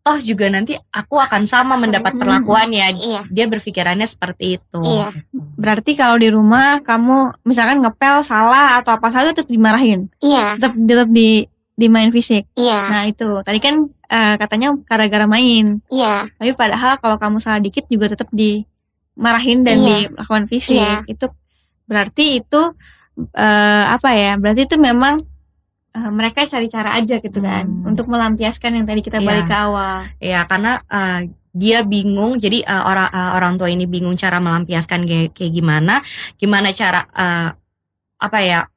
toh 0.00 0.16
juga 0.16 0.48
nanti 0.48 0.72
aku 0.88 1.18
akan 1.18 1.44
sama 1.44 1.76
mendapat 1.76 2.16
Hmm. 2.16 2.20
perlakuannya. 2.20 2.86
iya 2.96 3.22
Dia 3.26 3.44
berpikirannya 3.46 4.06
seperti 4.06 4.56
itu. 4.56 4.80
Iya. 4.80 5.12
Berarti 5.34 5.92
kalau 5.92 6.16
di 6.16 6.30
rumah 6.30 6.80
kamu 6.80 7.44
misalkan 7.44 7.78
ngepel 7.78 8.22
salah 8.22 8.78
atau 8.78 8.94
apa 8.94 9.10
salah 9.10 9.28
itu 9.28 9.42
tetap 9.42 9.50
dimarahin, 9.50 10.08
iya 10.18 10.56
tetap 10.56 10.72
tetap 10.72 11.08
di 11.10 11.44
dimain 11.74 12.08
fisik. 12.10 12.48
iya 12.54 12.80
Nah 12.86 13.02
itu 13.04 13.28
tadi 13.40 13.58
kan 13.58 13.74
eh, 14.06 14.34
katanya 14.36 14.72
gara-gara 14.82 15.26
main, 15.26 15.84
iya 15.88 16.30
tapi 16.32 16.54
padahal 16.54 16.96
kalau 16.96 17.16
kamu 17.16 17.36
salah 17.38 17.58
dikit 17.58 17.84
juga 17.86 18.08
tetap 18.08 18.26
dimarahin 18.32 19.62
dan 19.62 19.76
Iya. 19.78 20.08
dilakukan 20.08 20.44
fisik. 20.46 20.80
Iya. 20.80 21.04
Itu 21.06 21.28
berarti 21.90 22.38
itu 22.38 22.62
eh, 23.34 23.84
apa 23.90 24.14
ya? 24.14 24.38
Berarti 24.38 24.70
itu 24.70 24.76
memang 24.78 25.26
eh, 25.90 26.10
mereka 26.14 26.46
cari 26.46 26.70
cara 26.70 26.94
aja 26.94 27.18
gitu 27.18 27.42
kan 27.42 27.66
Hmm. 27.66 27.90
untuk 27.90 28.06
melampiaskan 28.06 28.78
yang 28.78 28.86
tadi 28.86 29.02
kita 29.02 29.18
Iya. 29.18 29.26
balik 29.26 29.46
ke 29.50 29.56
awal. 29.58 29.96
Ya 30.22 30.46
karena 30.46 30.78
eh, 30.86 31.20
dia 31.50 31.82
bingung, 31.82 32.38
jadi 32.38 32.62
eh, 32.62 32.82
orang 32.86 33.10
eh, 33.10 33.30
orang 33.34 33.52
tua 33.58 33.66
ini 33.66 33.90
bingung 33.90 34.14
cara 34.14 34.38
melampiaskan 34.38 35.02
kayak, 35.02 35.34
kayak 35.34 35.50
gimana, 35.50 35.98
gimana 36.38 36.70
cara 36.70 37.10
eh, 37.10 37.50
apa 38.22 38.38
ya 38.38 38.69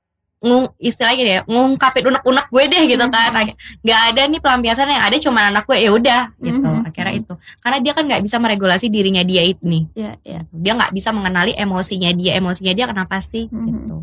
ngung, 0.43 0.75
istilahnya 0.75 1.23
ya 1.23 1.39
ngungkapin 1.47 2.03
unek-unek 2.03 2.51
gue 2.51 2.63
deh 2.67 2.83
gitu 2.85 3.05
kan 3.07 3.31
Mhm. 3.31 3.55
nggak 3.79 4.01
ada 4.12 4.21
nih 4.27 4.39
pelampiasan 4.43 4.91
yang 4.91 5.01
ada 5.01 5.15
cuma 5.15 5.47
anak 5.47 5.63
gue 5.63 5.79
ya 5.79 5.89
udah 5.89 6.21
gitu 6.38 6.59
Mhm. 6.62 6.83
akhirnya 6.83 7.13
itu 7.15 7.33
karena 7.57 7.77
dia 7.79 7.93
kan 7.95 8.03
nggak 8.03 8.21
bisa 8.21 8.38
meregulasi 8.38 8.91
dirinya 8.91 9.23
dia 9.23 9.41
itu 9.41 9.63
nih 9.63 9.83
Iya, 9.95 10.12
iya. 10.21 10.41
dia 10.45 10.71
nggak 10.75 10.91
bisa 10.91 11.09
mengenali 11.09 11.55
emosinya 11.55 12.12
dia 12.12 12.35
emosinya 12.35 12.73
dia 12.73 12.85
kenapa 12.85 13.17
sih 13.19 13.47
Mhm. 13.47 13.63
gitu 13.65 13.97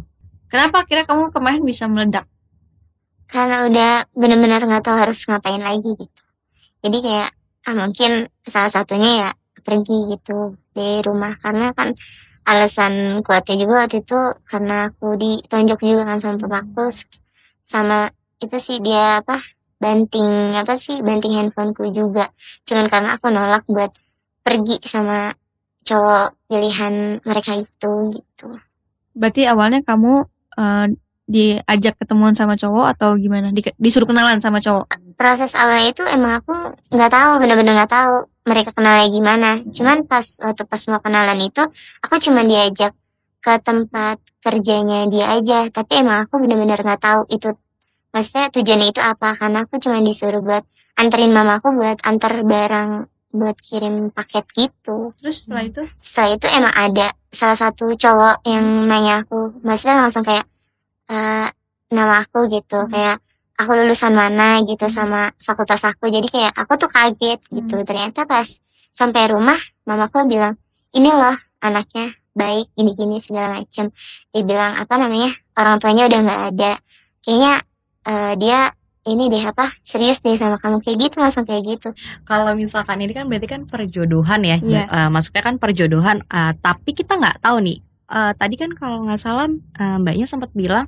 Kenapa 0.48 0.82
kira 0.82 1.06
kamu 1.06 1.30
kemarin 1.30 1.62
bisa 1.62 1.86
meledak? 1.86 2.24
karena 3.26 3.62
udah 3.62 3.92
bener-bener 4.10 4.58
nggak 4.58 4.82
tahu 4.82 4.98
harus 4.98 5.22
ngapain 5.22 5.62
lagi 5.62 5.86
gitu 5.94 6.10
jadi 6.80 6.98
kayak 6.98 7.30
ah 7.62 7.74
mungkin 7.76 8.10
salah 8.42 8.66
satunya 8.66 9.10
ya 9.22 9.30
pergi 9.60 10.10
gitu 10.10 10.56
dari 10.72 10.98
rumah 11.04 11.38
karena 11.38 11.70
kan 11.70 11.94
alasan 12.46 13.22
kuatnya 13.26 13.56
juga 13.62 13.74
waktu 13.84 13.96
itu 14.04 14.20
karena 14.50 14.90
aku 14.90 15.06
ditonjok 15.16 15.78
juga 15.84 16.02
kan 16.08 16.18
sama 16.22 16.36
papaku 16.42 16.84
sama 17.64 17.98
itu 18.40 18.56
sih 18.60 18.78
dia 18.80 19.20
apa 19.22 19.40
banting 19.80 20.56
apa 20.56 20.74
sih 20.76 21.00
banting 21.00 21.36
handphoneku 21.36 21.84
juga 21.92 22.28
cuman 22.68 22.86
karena 22.92 23.08
aku 23.16 23.26
nolak 23.32 23.64
buat 23.68 23.92
pergi 24.44 24.76
sama 24.84 25.32
cowok 25.84 26.48
pilihan 26.48 26.94
mereka 27.24 27.52
itu 27.56 27.92
gitu 28.16 28.48
Berarti 29.14 29.42
awalnya 29.46 29.80
kamu 29.82 30.12
eh, 30.58 30.86
diajak 31.30 31.94
ketemuan 32.00 32.34
sama 32.34 32.54
cowok 32.58 32.86
atau 32.96 33.14
gimana? 33.18 33.54
Di- 33.54 33.74
disuruh 33.78 34.06
kenalan 34.06 34.42
sama 34.42 34.58
cowok? 34.62 34.86
Proses 35.20 35.52
awalnya 35.52 35.92
itu 35.92 36.00
emang 36.08 36.40
aku 36.40 36.72
nggak 36.88 37.12
tahu 37.12 37.44
bener-bener 37.44 37.76
nggak 37.76 37.92
tahu 37.92 38.24
mereka 38.48 38.72
kenalnya 38.72 39.12
gimana. 39.12 39.50
Cuman 39.68 40.08
pas 40.08 40.24
waktu 40.40 40.64
pas 40.64 40.80
mau 40.88 41.00
kenalan 41.04 41.36
itu 41.44 41.60
aku 42.00 42.16
cuma 42.24 42.40
diajak 42.40 42.96
ke 43.44 43.52
tempat 43.60 44.16
kerjanya 44.40 45.04
dia 45.12 45.36
aja. 45.36 45.68
Tapi 45.68 46.00
emang 46.00 46.24
aku 46.24 46.40
bener-bener 46.40 46.80
nggak 46.80 47.04
tahu 47.04 47.28
itu 47.28 47.52
maksudnya 48.16 48.48
tujuannya 48.48 48.88
itu 48.96 49.00
apa. 49.04 49.36
Karena 49.36 49.68
aku 49.68 49.76
cuma 49.76 50.00
disuruh 50.00 50.40
buat 50.40 50.64
anterin 50.96 51.36
mamaku 51.36 51.76
buat 51.76 52.00
antar 52.00 52.40
barang 52.40 52.90
buat 53.36 53.60
kirim 53.60 54.16
paket 54.16 54.48
gitu. 54.56 55.12
Terus 55.20 55.44
setelah 55.44 55.68
itu? 55.68 55.82
setelah 56.00 56.30
itu 56.32 56.46
emang 56.48 56.74
ada 56.74 57.06
salah 57.28 57.58
satu 57.60 57.92
cowok 57.92 58.40
yang 58.48 58.64
nanya 58.88 59.28
aku. 59.28 59.52
Maksudnya 59.60 60.00
langsung 60.00 60.24
kayak 60.24 60.48
eh, 61.12 61.52
nama 61.92 62.24
aku 62.24 62.48
gitu. 62.48 62.88
Hmm. 62.88 62.88
kayak 62.88 63.16
aku 63.60 63.76
lulusan 63.76 64.12
mana 64.12 64.64
gitu 64.64 64.88
sama 64.88 65.36
fakultas 65.38 65.84
aku 65.84 66.08
jadi 66.08 66.24
kayak 66.26 66.52
aku 66.54 66.72
tuh 66.76 66.88
kaget 66.88 67.38
gitu 67.46 67.76
Hmm. 67.76 67.84
ternyata 67.84 68.24
pas 68.24 68.48
sampai 68.90 69.28
rumah 69.28 69.56
mamaku 69.84 70.24
bilang 70.26 70.56
ini 70.90 71.08
loh 71.08 71.32
anaknya 71.60 72.10
baik 72.32 72.72
gini-gini 72.72 73.20
segala 73.20 73.54
macem 73.54 73.92
dia 74.28 74.42
bilang 74.42 74.72
apa 74.74 74.96
namanya 74.96 75.28
orang 75.54 75.76
tuanya 75.76 76.08
udah 76.08 76.20
nggak 76.20 76.42
ada 76.50 76.72
kayaknya 77.20 77.54
eh, 78.02 78.32
dia 78.34 78.60
ini 79.02 79.28
deh 79.28 79.42
apa 79.42 79.72
serius 79.82 80.20
deh 80.20 80.36
sama 80.36 80.56
kamu 80.56 80.80
kayak 80.80 80.98
gitu 81.00 81.16
langsung 81.18 81.44
kayak 81.44 81.64
gitu 81.66 81.88
Kalau 82.22 82.52
misalkan 82.52 83.00
ini 83.00 83.10
kan 83.10 83.26
berarti 83.26 83.48
kan 83.48 83.62
perjodohan 83.64 84.40
ya, 84.42 84.56
Iya. 84.58 84.82
Eh, 84.86 85.08
maksudnya 85.08 85.40
kan 85.42 85.56
perjodohan. 85.56 86.20
eh, 86.22 86.52
tapi 86.56 86.90
kita 86.92 87.16
nggak 87.16 87.40
tahu 87.40 87.60
nih. 87.60 87.78
eh, 88.08 88.32
tadi 88.34 88.54
kan 88.56 88.70
kalau 88.72 89.04
nggak 89.04 89.16
salah 89.16 89.48
eh, 89.48 89.96
mbaknya 89.96 90.26
sempat 90.26 90.50
bilang 90.52 90.84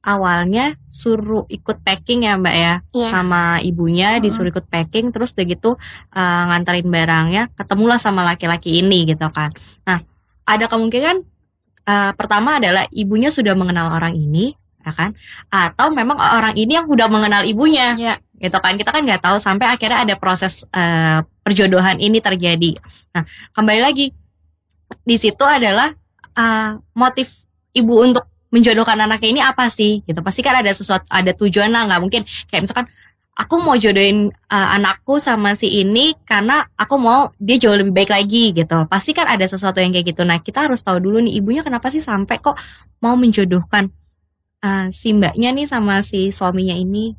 awalnya 0.00 0.80
suruh 0.88 1.44
ikut 1.46 1.84
packing 1.84 2.24
ya 2.24 2.40
mbak 2.40 2.56
ya, 2.56 2.74
Iya. 2.96 3.08
sama 3.12 3.60
ibunya 3.60 4.16
Heeh. 4.16 4.24
disuruh 4.24 4.48
ikut 4.48 4.66
packing, 4.66 5.12
terus 5.12 5.36
udah 5.36 5.44
gitu 5.44 5.70
eh, 6.10 6.42
nganterin 6.48 6.88
barangnya, 6.88 7.42
ketemulah 7.52 8.00
sama 8.00 8.24
laki-laki 8.24 8.80
ini 8.80 9.04
gitu 9.08 9.28
kan. 9.28 9.52
Nah 9.84 10.00
ada 10.44 10.64
kemungkinan 10.66 11.16
eh, 11.84 12.10
pertama 12.16 12.56
adalah 12.56 12.88
ibunya 12.90 13.28
sudah 13.28 13.52
mengenal 13.52 13.92
orang 13.92 14.16
ini, 14.16 14.56
ya 14.80 14.92
kan? 14.92 15.12
Atau 15.52 15.92
memang 15.92 16.16
orang 16.16 16.56
ini 16.56 16.80
yang 16.80 16.88
udah 16.88 17.08
mengenal 17.12 17.44
ibunya 17.44 17.92
Ya. 17.96 18.14
gitu 18.40 18.56
kan 18.56 18.80
kita 18.80 18.88
kan 18.88 19.04
nggak 19.04 19.20
tahu 19.20 19.36
sampai 19.36 19.68
akhirnya 19.68 20.00
ada 20.00 20.14
proses 20.16 20.64
eh, 20.72 21.20
perjodohan 21.44 22.00
ini 22.00 22.24
terjadi. 22.24 22.80
Nah 23.12 23.28
kembali 23.52 23.80
lagi 23.84 24.16
di 25.04 25.16
situ 25.20 25.44
adalah 25.44 25.92
eh, 26.32 26.70
motif 26.96 27.44
ibu 27.76 28.00
untuk 28.00 28.24
menjodohkan 28.50 28.98
anaknya 28.98 29.28
ini 29.30 29.40
apa 29.42 29.66
sih? 29.70 30.02
Gitu 30.04 30.20
pasti 30.22 30.44
kan 30.44 30.60
ada 30.60 30.70
sesuatu 30.74 31.06
ada 31.08 31.32
tujuan 31.34 31.70
lah 31.70 31.86
nggak 31.88 32.00
mungkin 32.02 32.22
kayak 32.50 32.66
misalkan 32.66 32.86
aku 33.34 33.54
mau 33.62 33.74
jodohin 33.78 34.30
eh, 34.30 34.68
anakku 34.76 35.16
sama 35.22 35.56
si 35.56 35.70
ini 35.80 36.12
karena 36.28 36.66
aku 36.76 36.94
mau 37.00 37.32
dia 37.40 37.56
jauh 37.56 37.78
lebih 37.78 37.94
baik 37.94 38.10
lagi 38.10 38.52
gitu. 38.52 38.86
Pasti 38.90 39.16
kan 39.16 39.26
ada 39.30 39.46
sesuatu 39.46 39.80
yang 39.80 39.94
kayak 39.94 40.12
gitu. 40.12 40.22
Nah 40.26 40.38
kita 40.42 40.66
harus 40.68 40.82
tahu 40.82 41.00
dulu 41.00 41.22
nih 41.24 41.40
ibunya 41.40 41.62
kenapa 41.64 41.88
sih 41.88 42.02
sampai 42.02 42.38
kok 42.42 42.58
mau 43.00 43.16
menjodohkan 43.16 43.88
eh, 44.60 44.86
si 44.92 45.16
mbaknya 45.16 45.54
nih 45.56 45.66
sama 45.70 46.04
si 46.04 46.28
suaminya 46.34 46.76
ini 46.76 47.16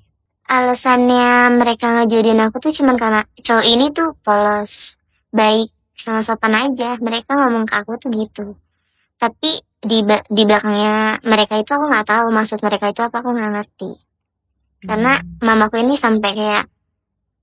alasannya 0.52 1.56
mereka 1.56 1.96
ngejodohin 1.96 2.44
aku 2.44 2.60
tuh 2.60 2.76
cuman 2.76 3.00
karena 3.00 3.22
cowok 3.40 3.66
ini 3.72 3.86
tuh 3.96 4.12
polos, 4.20 5.00
baik, 5.32 5.72
sama 5.96 6.20
sopan 6.28 6.52
aja. 6.60 7.00
Mereka 7.00 7.32
ngomong 7.32 7.64
ke 7.64 7.76
aku 7.80 7.96
tuh 7.96 8.12
gitu. 8.12 8.60
Tapi 9.16 9.64
di 9.82 10.06
ba- 10.06 10.26
di 10.30 10.44
belakangnya 10.46 11.18
mereka 11.26 11.58
itu 11.58 11.74
aku 11.74 11.86
nggak 11.90 12.08
tahu 12.08 12.28
maksud 12.30 12.62
mereka 12.62 12.94
itu 12.94 13.02
apa 13.02 13.18
aku 13.20 13.30
nggak 13.34 13.52
ngerti. 13.58 13.92
Karena 14.82 15.18
mamaku 15.42 15.82
ini 15.82 15.98
sampai 15.98 16.32
kayak 16.34 16.66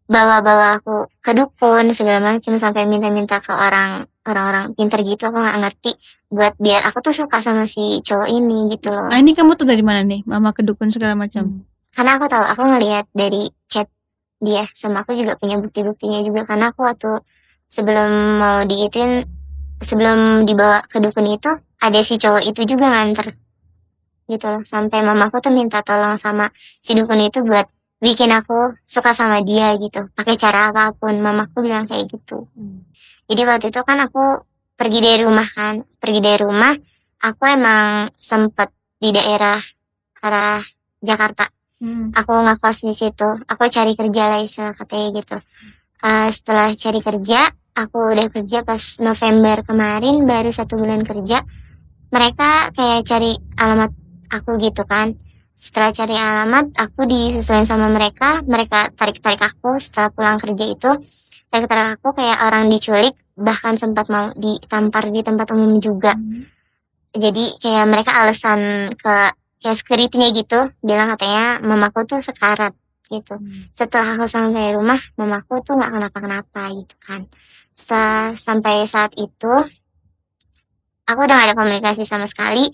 bawa-bawa 0.09 0.81
aku 0.81 1.05
ke 1.20 1.37
dukun 1.37 1.92
segala 1.92 2.33
macam 2.33 2.57
sampai 2.57 2.88
minta-minta 2.88 3.44
ke 3.44 3.53
orang 3.53 4.09
orang-orang 4.24 4.72
pinter 4.72 5.05
gitu 5.05 5.29
aku 5.29 5.37
nggak 5.37 5.59
ngerti 5.61 5.92
buat 6.33 6.57
biar 6.57 6.81
aku 6.88 7.05
tuh 7.05 7.12
suka 7.12 7.44
sama 7.44 7.68
si 7.68 8.01
cowok 8.01 8.29
ini 8.33 8.72
gitu 8.72 8.88
loh. 8.88 9.11
Nah 9.12 9.20
ini 9.20 9.37
kamu 9.37 9.59
tuh 9.59 9.68
dari 9.68 9.85
mana 9.85 10.01
nih? 10.07 10.24
Mama 10.24 10.57
kedukun 10.57 10.88
segala 10.88 11.12
macam. 11.18 11.64
karena 11.88 12.14
aku 12.20 12.31
tahu 12.31 12.44
aku 12.46 12.62
ngelihat 12.62 13.05
dari 13.11 13.51
chat 13.66 13.88
dia 14.38 14.70
sama 14.77 15.03
aku 15.03 15.18
juga 15.18 15.35
punya 15.35 15.59
bukti-buktinya 15.59 16.22
juga 16.22 16.46
karena 16.46 16.70
aku 16.70 16.87
waktu 16.87 17.11
sebelum 17.66 18.38
mau 18.38 18.62
diitin 18.64 19.27
sebelum 19.82 20.44
dibawa 20.44 20.82
ke 20.86 20.98
dukun 20.98 21.26
itu 21.28 21.50
ada 21.78 22.00
si 22.02 22.18
cowok 22.18 22.42
itu 22.46 22.60
juga 22.66 22.90
nganter. 22.90 23.34
Gitu 24.28 24.46
loh 24.46 24.62
sampai 24.66 25.00
mamaku 25.00 25.40
tuh 25.40 25.52
minta 25.54 25.80
tolong 25.80 26.18
sama 26.20 26.50
si 26.82 26.92
dukun 26.92 27.22
itu 27.22 27.40
buat 27.46 27.66
bikin 27.98 28.30
aku 28.30 28.78
suka 28.86 29.14
sama 29.14 29.42
dia 29.42 29.74
gitu. 29.78 30.06
Pakai 30.14 30.38
cara 30.38 30.70
apa 30.70 30.94
pun 30.94 31.14
mamaku 31.18 31.66
bilang 31.66 31.86
kayak 31.86 32.10
gitu. 32.10 32.46
Jadi 33.28 33.42
waktu 33.44 33.66
itu 33.70 33.80
kan 33.82 33.98
aku 34.02 34.42
pergi 34.78 34.98
dari 35.02 35.22
rumah 35.26 35.46
kan. 35.46 35.82
Pergi 35.98 36.20
dari 36.22 36.38
rumah 36.38 36.72
aku 37.22 37.42
emang 37.50 38.10
sempet 38.18 38.70
di 38.98 39.10
daerah 39.10 39.58
arah 40.22 40.62
Jakarta. 40.98 41.46
Hmm. 41.78 42.10
aku 42.10 42.34
ngekos 42.34 42.90
di 42.90 42.94
situ. 42.94 43.28
Aku 43.46 43.62
cari 43.70 43.94
kerja 43.94 44.22
lah 44.26 44.42
istilah 44.42 44.74
katanya 44.74 45.22
gitu. 45.22 45.36
Eh, 46.02 46.30
setelah 46.34 46.74
cari 46.74 47.00
kerja 47.02 47.40
aku 47.78 48.10
udah 48.10 48.26
kerja 48.34 48.66
pas 48.66 48.82
November 48.98 49.62
kemarin 49.62 50.26
baru 50.26 50.50
satu 50.50 50.74
bulan 50.74 51.06
kerja 51.06 51.46
mereka 52.08 52.72
kayak 52.72 53.04
cari 53.04 53.36
alamat 53.60 53.92
aku 54.32 54.56
gitu 54.58 54.82
kan. 54.88 55.14
Setelah 55.58 55.90
cari 55.90 56.16
alamat 56.16 56.66
aku 56.78 57.04
disesuaikan 57.04 57.66
sama 57.66 57.86
mereka 57.90 58.42
mereka 58.46 58.90
tarik 58.94 59.22
tarik 59.22 59.42
aku. 59.42 59.78
Setelah 59.78 60.10
pulang 60.10 60.38
kerja 60.40 60.64
itu 60.66 60.90
tarik 61.52 61.68
tarik 61.68 62.00
aku 62.00 62.16
kayak 62.16 62.38
orang 62.42 62.70
diculik 62.72 63.14
bahkan 63.38 63.78
sempat 63.78 64.10
mau 64.10 64.34
ditampar 64.34 65.10
di 65.12 65.20
tempat 65.22 65.46
umum 65.54 65.78
juga. 65.78 66.16
Jadi 67.14 67.58
kayak 67.62 67.86
mereka 67.86 68.10
alasan 68.18 68.92
ke 68.94 69.16
kayak 69.58 69.76
security-nya 69.76 70.30
gitu 70.34 70.70
bilang 70.82 71.10
katanya 71.14 71.58
mamaku 71.58 72.06
tuh 72.06 72.20
sekarat 72.22 72.72
gitu. 73.10 73.40
Setelah 73.74 74.14
aku 74.14 74.30
sampai 74.30 74.72
rumah 74.76 75.00
mamaku 75.18 75.60
tuh 75.66 75.74
nggak 75.76 75.90
kenapa-kenapa 75.90 76.62
gitu 76.78 76.94
kan 77.02 77.26
Setelah 77.78 78.34
sampai 78.34 78.82
saat 78.90 79.14
itu 79.14 79.54
aku 81.06 81.20
udah 81.22 81.34
gak 81.38 81.46
ada 81.46 81.54
komunikasi 81.54 82.02
sama 82.02 82.26
sekali. 82.26 82.66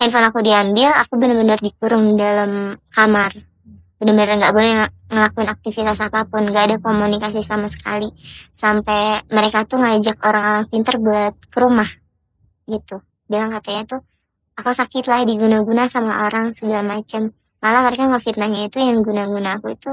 Handphone 0.00 0.32
aku 0.32 0.40
diambil 0.40 0.96
aku 0.96 1.20
bener-bener 1.20 1.60
dikurung 1.60 2.08
di 2.08 2.14
dalam 2.16 2.72
kamar. 2.88 3.36
Bener-bener 4.00 4.36
nggak 4.36 4.52
boleh 4.52 4.72
ng- 4.76 4.92
ngelakuin 5.12 5.48
aktivitas 5.48 6.04
apa 6.04 6.28
pun 6.28 6.48
nggak 6.48 6.64
ada 6.72 6.76
komunikasi 6.80 7.40
sama 7.44 7.68
sekali. 7.68 8.08
Sampai 8.52 9.24
mereka 9.28 9.64
tuh 9.68 9.80
ngajak 9.80 10.20
orang-orang 10.24 10.68
pinter 10.68 11.00
buat 11.00 11.32
ke 11.52 11.58
rumah 11.60 11.88
gitu. 12.68 13.00
Bilang 13.28 13.56
katanya 13.56 13.96
tuh 13.96 14.00
aku 14.56 14.72
sakit 14.72 15.04
lah 15.08 15.24
diguna-guna 15.24 15.88
sama 15.88 16.28
orang 16.28 16.52
segala 16.52 16.84
macem. 16.84 17.32
Malah 17.60 17.88
mereka 17.88 18.08
ngefitnahnya 18.08 18.68
itu 18.68 18.84
yang 18.84 19.00
guna-guna 19.00 19.56
aku 19.56 19.72
itu 19.72 19.92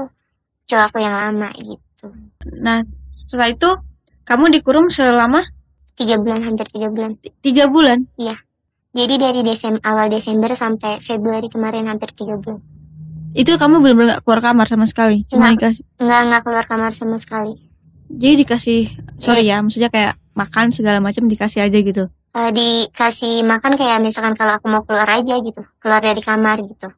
cowok 0.68 0.84
aku 0.92 0.98
yang 1.00 1.16
lama 1.16 1.48
gitu. 1.56 2.12
Nah 2.60 2.84
setelah 3.08 3.48
itu 3.48 3.72
kamu 4.24 4.50
dikurung 4.50 4.88
selama 4.88 5.44
tiga 5.94 6.16
bulan 6.16 6.42
hampir 6.42 6.66
tiga 6.66 6.88
bulan 6.88 7.14
ti- 7.16 7.32
tiga 7.40 7.64
bulan. 7.66 8.08
jadi 8.90 9.14
dari 9.16 9.40
Desember 9.42 9.80
awal 9.82 10.06
Desember 10.08 10.50
sampai 10.52 10.98
Februari 10.98 11.46
kemarin 11.46 11.86
hampir 11.86 12.10
tiga 12.10 12.34
bulan 12.34 12.60
Itu 13.32 13.54
kamu 13.54 13.78
benar-benar 13.78 14.08
gak 14.12 14.22
keluar 14.22 14.40
kamar 14.40 14.66
sama 14.66 14.86
sekali. 14.86 15.26
Cuma 15.26 15.50
Nggak. 15.50 15.74
dikasih. 15.74 15.82
nggak 15.98 16.20
nggak 16.24 16.42
keluar 16.42 16.64
kamar 16.64 16.90
sama 16.90 17.16
sekali 17.16 17.58
Jadi 18.06 18.34
dikasih 18.38 18.80
sorry 19.16 19.42
ya, 19.44 19.58
maksudnya 19.58 19.88
kayak 19.88 20.14
makan 20.32 20.70
segala 20.70 20.98
macam 20.98 21.24
dikasih 21.24 21.60
aja 21.60 21.74
gitu. 21.74 22.04
Eh, 22.30 22.50
dikasih 22.50 23.42
makan 23.42 23.74
kayak 23.74 23.98
misalkan 24.00 24.34
kalau 24.34 24.54
aku 24.54 24.66
mau 24.66 24.82
keluar 24.82 25.06
aja 25.08 25.38
gitu 25.38 25.62
keluar 25.78 25.98
dari 25.98 26.18
kamar 26.18 26.58
gitu 26.60 26.90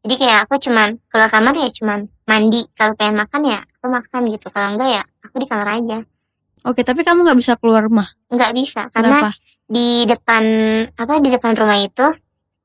jadi 0.00 0.14
kayak 0.14 0.38
aku 0.44 0.60
cuman 0.60 1.00
keluar 1.08 1.28
kamar 1.28 1.56
ya 1.56 1.68
cuman 1.70 2.00
mandi 2.24 2.60
kalau 2.72 2.92
pengen 2.92 3.16
makan 3.18 3.40
ya 3.44 3.60
aku 3.64 3.86
makan 3.88 4.22
gitu 4.28 4.46
kalau 4.48 4.76
enggak 4.76 4.90
ya 4.90 5.02
aku 5.20 5.36
di 5.36 5.48
kamar 5.48 5.68
aja 5.74 6.04
Oke, 6.64 6.80
tapi 6.80 7.04
kamu 7.04 7.28
nggak 7.28 7.38
bisa 7.38 7.54
keluar 7.60 7.84
rumah. 7.84 8.08
nggak 8.32 8.52
bisa 8.56 8.88
karena 8.90 9.20
Kenapa? 9.20 9.30
di 9.64 9.88
depan 10.04 10.42
apa 10.96 11.12
di 11.20 11.28
depan 11.32 11.52
rumah 11.56 11.78
itu 11.80 12.06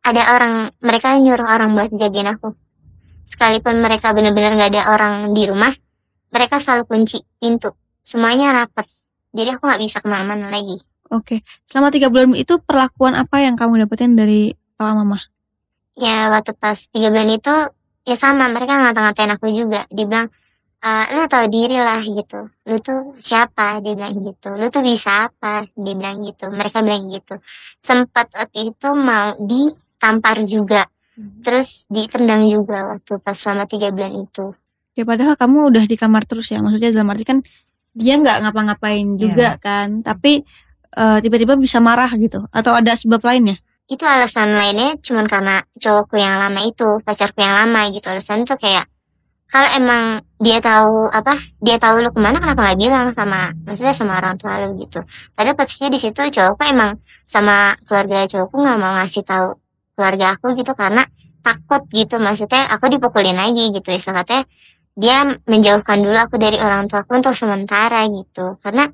ada 0.04 0.22
orang 0.36 0.72
mereka 0.80 1.16
nyuruh 1.20 1.48
orang 1.48 1.76
buat 1.76 1.92
jagain 1.92 2.28
aku 2.28 2.56
sekalipun 3.24 3.80
mereka 3.80 4.12
benar-benar 4.16 4.56
nggak 4.58 4.72
ada 4.74 4.84
orang 4.90 5.36
di 5.36 5.44
rumah 5.46 5.70
mereka 6.32 6.58
selalu 6.58 6.88
kunci 6.90 7.22
pintu 7.38 7.72
semuanya 8.02 8.52
rapat 8.66 8.88
jadi 9.32 9.56
aku 9.56 9.64
nggak 9.70 9.82
bisa 9.84 10.00
ke 10.02 10.08
mana-mana 10.10 10.50
lagi 10.50 10.80
Oke, 11.10 11.42
selama 11.66 11.90
tiga 11.90 12.14
bulan 12.14 12.38
itu 12.38 12.62
perlakuan 12.62 13.18
apa 13.18 13.42
yang 13.42 13.58
kamu 13.58 13.82
dapetin 13.86 14.14
dari 14.14 14.54
papa 14.78 14.94
mama? 14.94 15.18
ya 15.98 16.30
waktu 16.30 16.54
pas 16.54 16.78
tiga 16.90 17.10
bulan 17.10 17.30
itu 17.34 17.54
ya 18.06 18.16
sama 18.16 18.46
mereka 18.50 18.78
ngata-ngatain 18.78 19.34
aku 19.34 19.50
juga 19.50 19.90
dia 19.90 20.26
"Eh, 20.80 21.06
lu 21.12 21.28
tahu 21.28 21.46
diri 21.52 21.76
lah 21.76 22.00
gitu. 22.00 22.48
Lu 22.68 22.76
tuh 22.80 23.20
siapa? 23.20 23.84
Dia 23.84 23.94
bilang 24.00 24.16
gitu. 24.24 24.50
Lu 24.56 24.72
tuh 24.72 24.80
bisa 24.80 25.28
apa? 25.28 25.68
Dia 25.76 25.94
bilang 25.96 26.24
gitu. 26.24 26.48
Mereka 26.48 26.80
bilang 26.80 27.12
gitu. 27.12 27.36
Sempat 27.80 28.32
waktu 28.32 28.72
itu 28.72 28.90
mau 28.96 29.36
ditampar 29.44 30.40
juga. 30.48 30.88
Terus 31.44 31.84
ditendang 31.92 32.48
juga 32.48 32.96
waktu 32.96 33.20
pas 33.20 33.36
selama 33.36 33.68
tiga 33.68 33.92
bulan 33.92 34.24
itu. 34.24 34.56
Ya 34.96 35.04
padahal 35.04 35.36
kamu 35.36 35.68
udah 35.68 35.84
di 35.84 35.96
kamar 36.00 36.24
terus 36.24 36.48
ya. 36.48 36.64
Maksudnya 36.64 36.96
dalam 36.96 37.12
arti 37.12 37.28
kan 37.28 37.44
dia 37.92 38.16
nggak 38.16 38.48
ngapa-ngapain 38.48 39.20
juga 39.20 39.60
kan. 39.60 40.00
Tapi 40.00 40.48
eh, 40.96 41.18
tiba-tiba 41.20 41.60
bisa 41.60 41.84
marah 41.84 42.08
gitu. 42.16 42.48
Atau 42.56 42.72
ada 42.72 42.96
sebab 42.96 43.20
lainnya? 43.20 43.60
itu 43.90 44.06
alasan 44.06 44.54
lainnya 44.54 45.02
cuman 45.02 45.26
karena 45.26 45.66
cowokku 45.82 46.14
yang 46.22 46.38
lama 46.38 46.62
itu 46.62 47.02
pacarku 47.02 47.42
yang 47.42 47.66
lama 47.66 47.90
gitu. 47.90 48.06
Alasan 48.06 48.46
tuh 48.46 48.62
kayak 48.62 48.86
kalau 49.50 49.70
emang 49.74 50.22
dia 50.38 50.62
tahu 50.62 51.10
apa 51.10 51.34
dia 51.58 51.82
tahu 51.82 52.06
lu 52.06 52.14
ke 52.14 52.22
mana 52.22 52.38
kenapa 52.38 52.70
nggak 52.70 52.80
bilang 52.80 53.08
sama 53.18 53.50
maksudnya 53.66 53.94
sama 53.98 54.14
orang 54.22 54.38
tua 54.38 54.62
lu 54.62 54.78
gitu? 54.78 55.02
Padahal 55.34 55.58
posisinya 55.58 55.90
di 55.90 56.00
situ 56.00 56.22
cowokku 56.22 56.64
emang 56.70 57.02
sama 57.26 57.74
keluarga 57.90 58.30
cowokku 58.30 58.56
nggak 58.62 58.78
mau 58.78 58.94
ngasih 59.02 59.26
tahu 59.26 59.58
keluarga 59.98 60.38
aku 60.38 60.54
gitu 60.54 60.78
karena 60.78 61.02
takut 61.42 61.82
gitu. 61.90 62.22
Maksudnya 62.22 62.70
aku 62.70 62.94
dipukulin 62.94 63.34
lagi 63.34 63.74
gitu 63.74 63.90
ya 63.90 64.00
katanya 64.22 64.46
dia 64.94 65.18
menjauhkan 65.50 65.98
dulu 65.98 66.18
aku 66.18 66.36
dari 66.38 66.62
orang 66.62 66.86
tuaku 66.86 67.18
untuk 67.18 67.34
sementara 67.34 68.06
gitu. 68.06 68.62
Karena 68.62 68.86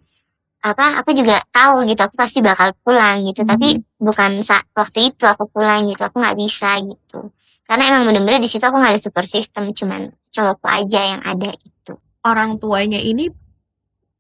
apa 0.66 1.04
aku 1.04 1.14
juga 1.14 1.44
tahu 1.54 1.86
gitu 1.86 2.02
aku 2.02 2.16
pasti 2.18 2.42
bakal 2.42 2.74
pulang 2.82 3.22
gitu. 3.28 3.46
Hmm. 3.46 3.54
tapi 3.54 3.86
bukan 4.02 4.42
saat 4.42 4.66
waktu 4.74 5.14
itu 5.14 5.30
aku 5.30 5.46
pulang 5.52 5.86
gitu 5.86 6.02
aku 6.02 6.18
nggak 6.18 6.38
bisa 6.42 6.82
gitu 6.82 7.30
karena 7.66 7.84
emang 7.94 8.04
bener-bener 8.14 8.42
di 8.42 8.50
situ 8.50 8.62
aku 8.62 8.78
nggak 8.78 8.94
ada 8.98 9.02
super 9.02 9.26
system 9.26 9.74
cuman 9.74 10.14
cowokku 10.30 10.68
aja 10.70 11.02
yang 11.18 11.22
ada 11.26 11.50
gitu 11.58 11.98
orang 12.26 12.58
tuanya 12.62 12.98
ini 13.02 13.30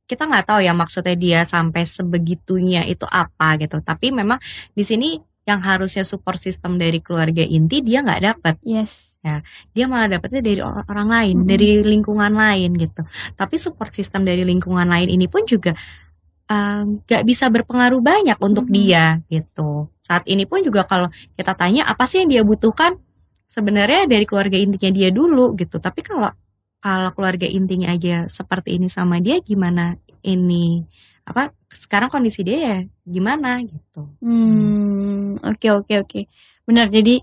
kita 0.05 0.29
nggak 0.29 0.45
tahu 0.45 0.59
ya 0.61 0.73
maksudnya 0.77 1.17
dia 1.17 1.39
sampai 1.43 1.81
sebegitunya 1.83 2.85
itu 2.85 3.09
apa 3.09 3.57
gitu. 3.57 3.81
Tapi 3.81 4.13
memang 4.13 4.37
di 4.71 4.85
sini 4.85 5.17
yang 5.45 5.61
harusnya 5.61 6.05
support 6.05 6.37
system 6.37 6.77
dari 6.77 7.01
keluarga 7.01 7.41
inti 7.41 7.81
dia 7.81 8.05
nggak 8.05 8.21
dapat. 8.21 8.55
Yes. 8.61 9.13
Dia 9.73 9.89
malah 9.89 10.05
dapetnya 10.05 10.45
dari 10.45 10.61
or- 10.61 10.85
orang 10.85 11.09
lain, 11.09 11.35
Mm-mm. 11.41 11.49
dari 11.49 11.81
lingkungan 11.81 12.29
lain 12.37 12.77
gitu. 12.77 13.01
Tapi 13.33 13.57
support 13.57 13.89
system 13.89 14.21
dari 14.21 14.45
lingkungan 14.45 14.85
lain 14.85 15.09
ini 15.09 15.25
pun 15.25 15.49
juga 15.49 15.73
nggak 16.45 17.25
bisa 17.25 17.49
berpengaruh 17.49 18.05
banyak 18.05 18.37
untuk 18.37 18.69
Mm-mm. 18.69 18.77
dia 18.77 19.17
gitu. 19.33 19.89
Saat 19.97 20.29
ini 20.29 20.45
pun 20.45 20.61
juga 20.61 20.85
kalau 20.85 21.09
kita 21.33 21.57
tanya 21.57 21.89
apa 21.89 22.05
sih 22.05 22.21
yang 22.21 22.29
dia 22.29 22.43
butuhkan, 22.45 23.01
sebenarnya 23.55 24.01
dari 24.11 24.25
keluarga 24.27 24.57
intinya 24.59 24.91
dia 24.91 25.09
dulu 25.15 25.55
gitu. 25.55 25.79
Tapi 25.79 26.03
kalau 26.03 26.31
kalau 26.83 27.09
keluarga 27.15 27.47
intinya 27.49 27.95
aja 27.95 28.27
seperti 28.27 28.75
ini 28.77 28.87
sama 28.91 29.17
dia 29.23 29.39
gimana 29.41 29.95
ini 30.27 30.83
apa 31.25 31.49
sekarang 31.73 32.13
kondisi 32.13 32.45
dia 32.45 32.57
ya 32.61 32.77
gimana 33.07 33.57
gitu 33.65 34.01
Hmm, 34.21 35.39
oke 35.41 35.67
oke 35.81 35.93
oke. 36.03 36.19
Benar. 36.67 36.87
Jadi 36.91 37.15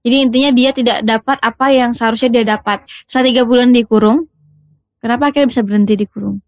jadi 0.00 0.16
intinya 0.24 0.50
dia 0.56 0.70
tidak 0.72 0.98
dapat 1.04 1.36
apa 1.44 1.66
yang 1.74 1.90
seharusnya 1.92 2.30
dia 2.40 2.44
dapat. 2.56 2.86
Setelah 3.04 3.26
tiga 3.28 3.42
bulan 3.44 3.68
dikurung, 3.76 4.30
kenapa 5.02 5.28
akhirnya 5.28 5.50
bisa 5.52 5.62
berhenti 5.66 5.94
dikurung? 5.98 6.38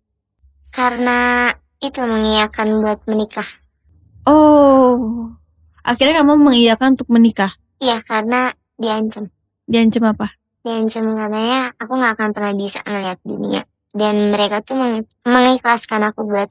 karena 0.73 1.53
itu 1.85 2.01
mengiyakan 2.01 2.81
buat 2.81 3.05
menikah 3.05 3.45
Oh, 4.25 5.29
akhirnya 5.83 6.23
kamu 6.23 6.35
mengiyakan 6.39 6.95
untuk 6.95 7.11
menikah. 7.11 7.53
iya 7.83 7.99
karena 8.01 8.55
diancam 8.83 9.31
Diancam 9.65 10.05
apa? 10.11 10.27
diancam 10.63 11.03
katanya 11.15 11.75
aku 11.75 11.93
nggak 11.95 12.13
akan 12.15 12.29
pernah 12.31 12.53
bisa 12.55 12.79
melihat 12.87 13.19
dunia 13.23 13.63
dan 13.91 14.31
mereka 14.31 14.63
tuh 14.63 14.79
meng- 14.79 15.11
mengikhlaskan 15.27 16.07
aku 16.07 16.23
buat 16.23 16.47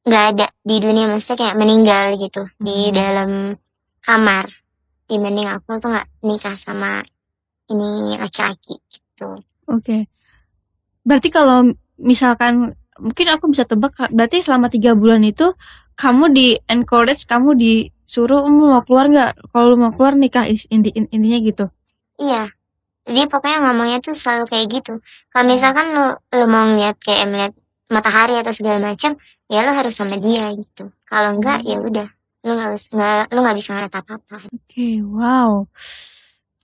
nggak 0.00 0.24
ada 0.34 0.46
di 0.62 0.76
dunia 0.78 1.10
maksudnya 1.10 1.38
kayak 1.50 1.58
meninggal 1.58 2.04
gitu 2.16 2.42
di 2.56 2.88
Hmm. 2.88 2.94
dalam 2.94 3.30
kamar 4.00 4.46
dibanding 5.04 5.50
aku 5.50 5.76
tuh 5.76 5.90
nggak 5.90 6.08
nikah 6.22 6.56
sama 6.56 7.02
ini 7.66 8.14
laki-laki 8.14 8.78
gitu 8.88 9.42
Oke. 9.66 10.10
Berarti 11.06 11.28
kalau 11.30 11.66
misalkan 11.98 12.74
mungkin 12.98 13.26
aku 13.30 13.50
bisa 13.50 13.62
tebak 13.64 13.94
berarti 14.10 14.42
selama 14.42 14.66
tiga 14.66 14.94
bulan 14.94 15.22
itu 15.22 15.54
kamu 15.94 16.30
di 16.30 16.46
encourage 16.66 17.22
kamu 17.26 17.54
disuruh 18.10 18.42
"Lu 18.42 18.74
mau 18.74 18.82
keluar 18.82 19.06
nggak? 19.06 19.54
Kalau 19.54 19.70
lu 19.70 19.78
mau 19.78 19.94
keluar 19.94 20.18
nikah 20.18 20.50
is- 20.50 20.66
inti 20.66 20.90
in- 20.90 21.06
intinya 21.14 21.38
gitu. 21.38 21.70
Iya. 22.18 22.50
Jadi 23.06 23.22
pokoknya 23.30 23.62
ngomongnya 23.62 24.02
tuh 24.02 24.18
selalu 24.18 24.50
kayak 24.50 24.66
gitu. 24.74 24.98
Kalau 25.30 25.44
misalkan 25.46 25.94
lu 25.94 26.18
lu 26.34 26.46
mau 26.50 26.66
ngeliat 26.66 26.98
kayak 26.98 27.30
melihat 27.30 27.52
matahari 27.86 28.34
atau 28.42 28.50
segala 28.50 28.82
macam 28.82 29.14
ya 29.46 29.62
lu 29.62 29.70
harus 29.70 29.94
sama 29.94 30.18
dia 30.18 30.50
gitu. 30.58 30.90
Kalau 31.06 31.38
enggak 31.38 31.62
ya 31.62 31.78
udah. 31.78 32.10
Lu 32.42 32.58
nggak 32.58 33.30
lu 33.30 33.38
nggak 33.46 33.56
bisa 33.62 33.78
ngeliat 33.78 33.94
apa 33.94 34.12
apa 34.18 34.36
oke 34.50 34.86
wow. 35.06 35.70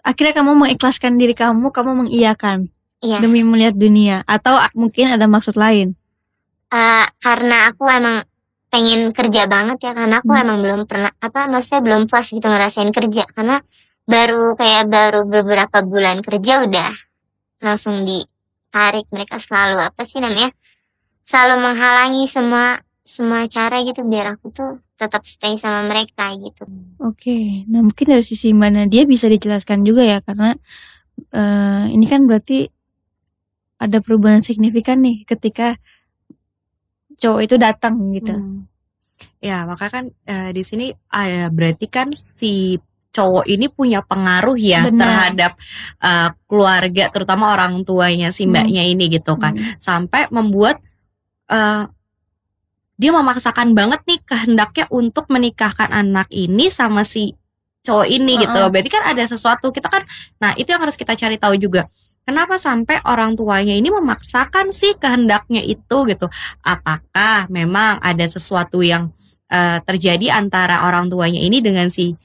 Akhirnya 0.03 0.35
kamu 0.35 0.51
mengikhlaskan 0.67 1.15
diri 1.15 1.35
kamu 1.35 1.71
kamu 1.71 2.07
mengiyakan 2.07 2.75
iya. 3.07 3.23
demi 3.23 3.47
melihat 3.47 3.79
dunia. 3.79 4.27
Atau 4.27 4.59
mungkin 4.75 5.15
ada 5.15 5.31
maksud 5.31 5.55
lain? 5.55 5.95
Eh, 6.75 7.07
karena 7.23 7.71
aku 7.71 7.87
emang 7.87 8.27
pengen 8.77 9.09
kerja 9.17 9.49
banget 9.49 9.89
ya 9.89 9.97
karena 9.97 10.21
aku 10.21 10.37
Hmm. 10.37 10.43
emang 10.45 10.59
belum 10.61 10.81
pernah 10.85 11.09
apa 11.17 11.49
maksudnya 11.49 11.81
belum 11.81 12.03
puas 12.05 12.29
gitu 12.29 12.45
ngerasain 12.45 12.93
kerja 12.93 13.25
karena 13.33 13.65
baru 14.05 14.53
kayak 14.53 14.85
baru 14.93 15.25
beberapa 15.25 15.81
bulan 15.81 16.21
kerja 16.21 16.69
udah 16.69 16.93
langsung 17.65 18.05
ditarik 18.05 19.09
mereka 19.09 19.41
selalu 19.41 19.81
apa 19.81 20.05
sih 20.05 20.21
namanya 20.21 20.53
selalu 21.25 21.65
menghalangi 21.65 22.29
semua 22.29 22.85
semua 23.01 23.49
cara 23.49 23.81
gitu 23.81 24.05
biar 24.05 24.37
aku 24.37 24.53
tuh 24.53 24.71
tetap 25.01 25.25
stay 25.25 25.57
sama 25.57 25.89
mereka 25.89 26.37
gitu 26.37 26.69
Oke, 27.01 27.65
nah 27.69 27.81
mungkin 27.81 28.13
dari 28.13 28.25
sisi 28.25 28.53
mana 28.53 28.85
dia 28.85 29.09
bisa 29.09 29.25
dijelaskan 29.27 29.89
juga 29.89 30.05
ya 30.05 30.21
karena 30.21 30.53
eh, 31.33 31.85
ini 31.97 32.05
kan 32.05 32.29
berarti 32.29 32.69
ada 33.77 34.01
perubahan 34.05 34.45
signifikan 34.45 35.01
nih 35.01 35.25
ketika 35.25 35.81
cowok 37.17 37.41
itu 37.45 37.57
datang 37.57 37.95
gitu. 38.13 38.33
Hmm. 38.33 38.69
Ya, 39.41 39.65
maka 39.65 39.89
kan 39.89 40.05
eh, 40.29 40.51
di 40.53 40.63
sini 40.65 40.93
eh, 40.93 41.49
berarti 41.49 41.87
kan 41.89 42.13
si 42.13 42.77
cowok 43.17 43.49
ini 43.49 43.73
punya 43.73 44.05
pengaruh 44.05 44.61
ya 44.61 44.93
Benar. 44.93 45.01
terhadap 45.01 45.53
eh, 46.05 46.29
keluarga, 46.45 47.05
terutama 47.09 47.53
orang 47.57 47.81
tuanya 47.85 48.29
si 48.29 48.45
Hmm. 48.45 48.53
mbaknya 48.53 48.83
ini 48.85 49.09
gitu 49.09 49.41
kan, 49.41 49.57
Hmm. 49.57 49.77
sampai 49.81 50.29
membuat 50.29 50.81
eh, 51.49 51.85
dia 52.97 53.13
memaksakan 53.13 53.77
banget 53.77 54.01
nih 54.09 54.21
kehendaknya 54.25 54.85
untuk 54.89 55.29
menikahkan 55.29 55.93
anak 55.93 56.33
ini 56.33 56.73
sama 56.73 57.05
si 57.05 57.37
cowok 57.85 58.09
ini 58.09 58.41
gitu. 58.41 58.57
Uh-uh. 58.57 58.73
Berarti 58.73 58.91
kan 58.91 59.05
ada 59.07 59.23
sesuatu 59.29 59.71
kita 59.71 59.87
kan, 59.87 60.03
nah 60.43 60.57
itu 60.59 60.67
yang 60.73 60.83
harus 60.83 60.97
kita 60.99 61.15
cari 61.15 61.37
tahu 61.39 61.55
juga. 61.61 61.87
Kenapa 62.27 62.59
sampai 62.59 62.99
orang 63.07 63.39
tuanya 63.39 63.71
ini 63.71 63.87
memaksakan 63.87 64.75
sih 64.75 64.99
kehendaknya 64.99 65.63
itu 65.63 65.97
gitu? 66.11 66.27
Apakah 66.67 67.47
memang 67.47 68.03
ada 68.03 68.27
sesuatu 68.27 68.83
yang 68.83 69.15
eh, 69.47 69.79
terjadi 69.87 70.35
antara 70.35 70.83
orang 70.83 71.07
tuanya 71.07 71.39
ini 71.39 71.63
dengan 71.63 71.87
si 71.87 72.19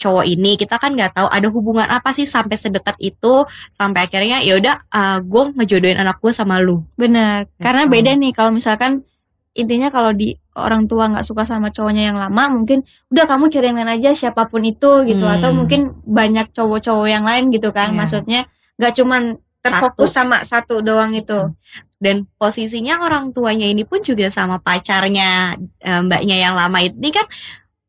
cowok 0.00 0.24
ini? 0.24 0.56
Kita 0.56 0.80
kan 0.80 0.96
nggak 0.96 1.12
tahu 1.12 1.28
ada 1.28 1.44
hubungan 1.52 1.84
apa 1.84 2.16
sih 2.16 2.24
sampai 2.24 2.56
sedekat 2.56 2.96
itu 3.04 3.44
sampai 3.68 4.08
akhirnya 4.08 4.40
ya 4.40 4.56
udah 4.56 4.76
gue 5.20 5.42
ngejodohin 5.60 6.00
anak 6.00 6.24
gue 6.24 6.32
sama 6.32 6.56
lu. 6.64 6.80
Benar, 6.96 7.52
karena 7.60 7.84
Gitu. 7.84 7.92
beda 8.00 8.10
nih 8.16 8.32
kalau 8.32 8.56
misalkan 8.56 9.04
intinya 9.52 9.92
kalau 9.92 10.16
di 10.16 10.32
orang 10.56 10.88
tua 10.88 11.10
nggak 11.12 11.26
suka 11.28 11.44
sama 11.44 11.68
cowoknya 11.68 12.14
yang 12.14 12.16
lama, 12.16 12.48
mungkin 12.48 12.80
udah 13.12 13.28
kamu 13.28 13.52
cari 13.52 13.66
yang 13.68 13.76
lain 13.76 13.92
aja 14.00 14.10
siapa 14.16 14.48
pun 14.48 14.64
itu 14.64 15.04
gitu, 15.04 15.20
Hmm. 15.26 15.36
atau 15.36 15.50
mungkin 15.52 16.00
banyak 16.06 16.48
cowok-cowok 16.56 17.06
yang 17.10 17.28
lain 17.28 17.50
gitu 17.52 17.74
kan, 17.76 17.92
Iya. 17.92 17.96
maksudnya 17.98 18.40
nggak 18.78 18.92
cuman 18.96 19.22
terfokus 19.58 20.14
sama 20.14 20.42
satu 20.42 20.80
doang 20.80 21.12
itu. 21.12 21.50
dan 21.98 22.30
posisinya 22.38 23.02
orang 23.02 23.34
tuanya 23.34 23.66
ini 23.66 23.82
pun 23.82 23.98
juga 24.00 24.30
sama 24.30 24.62
pacarnya 24.62 25.58
eh, 25.82 25.98
mbaknya 25.98 26.38
yang 26.38 26.54
lama 26.54 26.78
ini 26.78 27.10
kan 27.10 27.26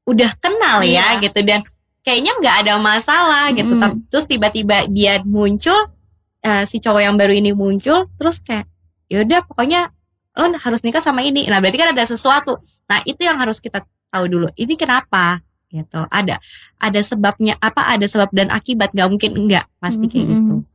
udah 0.03 0.33
kenal 0.41 0.81
ya 0.81 1.13
Iya. 1.21 1.29
gitu. 1.29 1.45
Dan 1.45 1.61
kayaknya 2.01 2.33
nggak 2.41 2.55
ada 2.65 2.73
masalah 2.81 3.53
gitu. 3.53 3.69
Mm-mm. 3.69 3.81
Tapi- 3.85 4.01
terus 4.09 4.25
tiba-tiba 4.25 4.89
dia 4.89 5.21
muncul 5.21 5.93
eh, 6.41 6.65
si 6.65 6.81
cowok 6.81 7.05
yang 7.05 7.21
baru 7.21 7.37
ini 7.37 7.53
muncul 7.53 8.09
terus 8.17 8.41
kayak 8.41 8.65
yaudah 9.13 9.45
pokoknya 9.45 9.93
lo 10.33 10.57
harus 10.57 10.81
nikah 10.81 11.05
sama 11.05 11.21
ini. 11.21 11.45
Nah 11.45 11.61
berarti 11.61 11.77
kan 11.77 11.93
ada 11.93 12.01
sesuatu. 12.01 12.57
Nah 12.89 13.05
itu 13.05 13.21
yang 13.21 13.37
harus 13.37 13.61
kita 13.61 13.85
tahu 14.09 14.25
dulu. 14.25 14.49
Ini 14.57 14.73
kenapa? 14.73 15.37
Gitu. 15.69 16.01
Ada 16.09 16.41
ada 16.81 16.99
sebabnya 17.05 17.61
apa 17.61 17.85
ada 17.85 18.09
sebab 18.09 18.33
dan 18.33 18.49
akibat? 18.49 18.89
Nggak 18.89 19.05
mungkin 19.05 19.31
enggak 19.37 19.69
pasti 19.77 20.09
kayak 20.09 20.25
gitu 20.33 20.65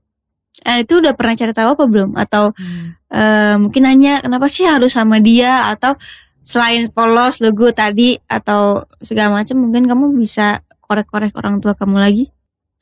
Eh, 0.63 0.87
itu 0.87 1.03
udah 1.03 1.19
pernah 1.19 1.35
cari 1.35 1.51
tahu 1.51 1.75
apa 1.75 1.85
belum? 1.91 2.15
Atau 2.15 2.55
eh, 3.11 3.55
mungkin 3.59 3.83
nanya 3.83 4.23
kenapa 4.23 4.47
sih 4.47 4.69
harus 4.71 4.95
sama 4.95 5.19
dia? 5.19 5.67
Atau 5.75 5.99
selain 6.47 6.93
polos, 6.95 7.43
lugu 7.43 7.75
tadi 7.75 8.21
atau 8.31 8.87
segala 9.03 9.43
macam, 9.43 9.59
mungkin 9.59 9.91
kamu 9.91 10.15
bisa 10.15 10.63
korek-korek 10.85 11.35
orang 11.35 11.59
tua 11.59 11.75
kamu 11.75 11.99
lagi? 11.99 12.25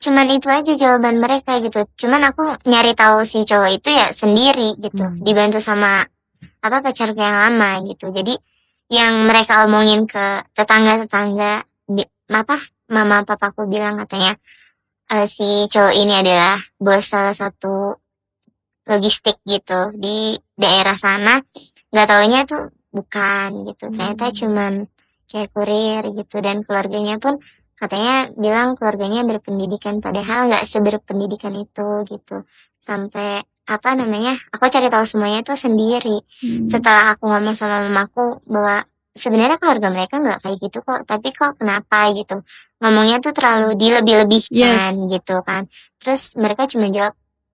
cuman 0.03 0.27
itu 0.35 0.51
aja 0.51 0.75
jawaban 0.75 1.23
mereka 1.23 1.63
gitu 1.63 1.87
cuman 1.95 2.27
aku 2.27 2.43
nyari 2.67 2.91
tahu 2.91 3.23
si 3.23 3.47
cowok 3.47 3.71
itu 3.71 3.87
ya 3.87 4.11
sendiri 4.11 4.75
gitu 4.75 4.99
Hmm. 4.99 5.23
dibantu 5.23 5.63
sama 5.63 6.03
apa 6.59 6.83
pacarku 6.83 7.15
yang 7.15 7.31
lama 7.31 7.79
gitu 7.87 8.11
jadi 8.11 8.35
yang 8.91 9.23
mereka 9.31 9.63
omongin 9.63 10.03
ke 10.03 10.43
tetangga-tetangga 10.51 11.63
apa 12.35 12.57
mama 12.91 13.23
papaku 13.23 13.63
bilang 13.63 13.95
katanya 14.03 14.35
eh, 15.11 15.27
si 15.27 15.67
cowok 15.67 15.93
ini 15.95 16.13
adalah 16.15 16.59
bos 16.79 17.03
salah 17.07 17.35
satu 17.35 17.97
logistik 18.83 19.39
gitu 19.47 19.95
di 19.95 20.35
daerah 20.55 20.95
sana. 20.99 21.39
Nggak 21.91 22.07
taunya 22.09 22.39
tuh 22.43 22.63
bukan 22.91 23.49
gitu. 23.71 23.89
Ternyata 23.91 24.25
Hmm. 24.29 24.35
cuman 24.35 24.73
kayak 25.31 25.49
kurir 25.55 26.03
gitu. 26.13 26.35
Dan 26.43 26.61
keluarganya 26.67 27.15
pun 27.17 27.39
katanya 27.79 28.31
bilang 28.35 28.75
keluarganya 28.79 29.27
berpendidikan 29.27 29.99
padahal 29.99 30.47
nggak 30.51 30.63
seberpendidikan 30.67 31.55
itu 31.55 31.87
gitu. 32.07 32.43
Sampai 32.79 33.43
apa 33.63 33.95
namanya 33.95 34.35
aku 34.51 34.67
cari 34.67 34.91
tahu 34.91 35.07
semuanya 35.07 35.39
tuh 35.47 35.55
sendiri. 35.55 36.19
Hmm. 36.43 36.67
setelah 36.67 37.15
aku 37.15 37.31
ngomong 37.31 37.55
sama 37.55 37.87
mamaku 37.87 38.43
bahwa 38.43 38.83
sebenarnya 39.13 39.61
keluarga 39.61 39.87
mereka 39.93 40.17
nggak 40.17 40.39
kayak 40.41 40.57
gitu 40.59 40.77
kok. 40.81 41.05
Tapi 41.05 41.27
kok 41.31 41.53
kenapa 41.61 42.09
gitu? 42.17 42.41
Ngomongnya 42.81 43.21
tuh 43.21 43.33
terlalu 43.33 43.77
dilebih-lebihkan 43.77 44.97
gitu 45.07 45.35
kan. 45.45 45.69
Terus 46.01 46.33
mereka 46.35 46.65
cuma 46.65 46.89
jawab 46.89 47.13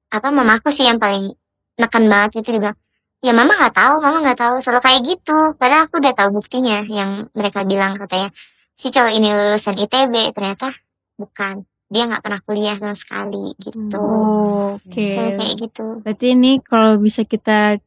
apa 0.10 0.28
mamaku 0.34 0.72
sih 0.74 0.88
yang 0.88 0.98
paling 0.98 1.36
neken 1.78 2.04
banget? 2.08 2.42
Itu 2.42 2.56
dia 2.56 2.62
bilang 2.64 2.80
ya 3.20 3.36
mama 3.36 3.52
nggak 3.60 3.76
tahu 3.76 3.94
mama 4.00 4.18
nggak 4.24 4.40
tahu. 4.40 4.56
Selalu 4.64 4.82
kayak 4.82 5.02
gitu. 5.06 5.38
Padahal 5.60 5.86
aku 5.92 6.00
udah 6.00 6.14
tahu 6.16 6.30
buktinya 6.40 6.88
yang 6.88 7.28
mereka 7.36 7.68
bilang 7.68 8.00
katanya 8.00 8.32
si 8.80 8.88
cowok 8.90 9.12
ini 9.12 9.30
lulusan 9.36 9.76
ITB 9.76 10.32
ternyata 10.32 10.72
bukan. 11.20 11.68
Dia 11.90 12.06
nggak 12.06 12.22
pernah 12.22 12.42
kuliah 12.46 12.78
sama 12.78 12.96
sekali. 12.96 13.52
Gitu. 13.58 13.98
Oh, 13.98 14.78
oke. 14.78 15.04
Selalu 15.10 15.32
kayak 15.42 15.56
gitu. 15.58 15.86
Berarti 16.06 16.26
ini 16.38 16.52
kalau 16.62 17.02
bisa 17.02 17.26
kita 17.26 17.82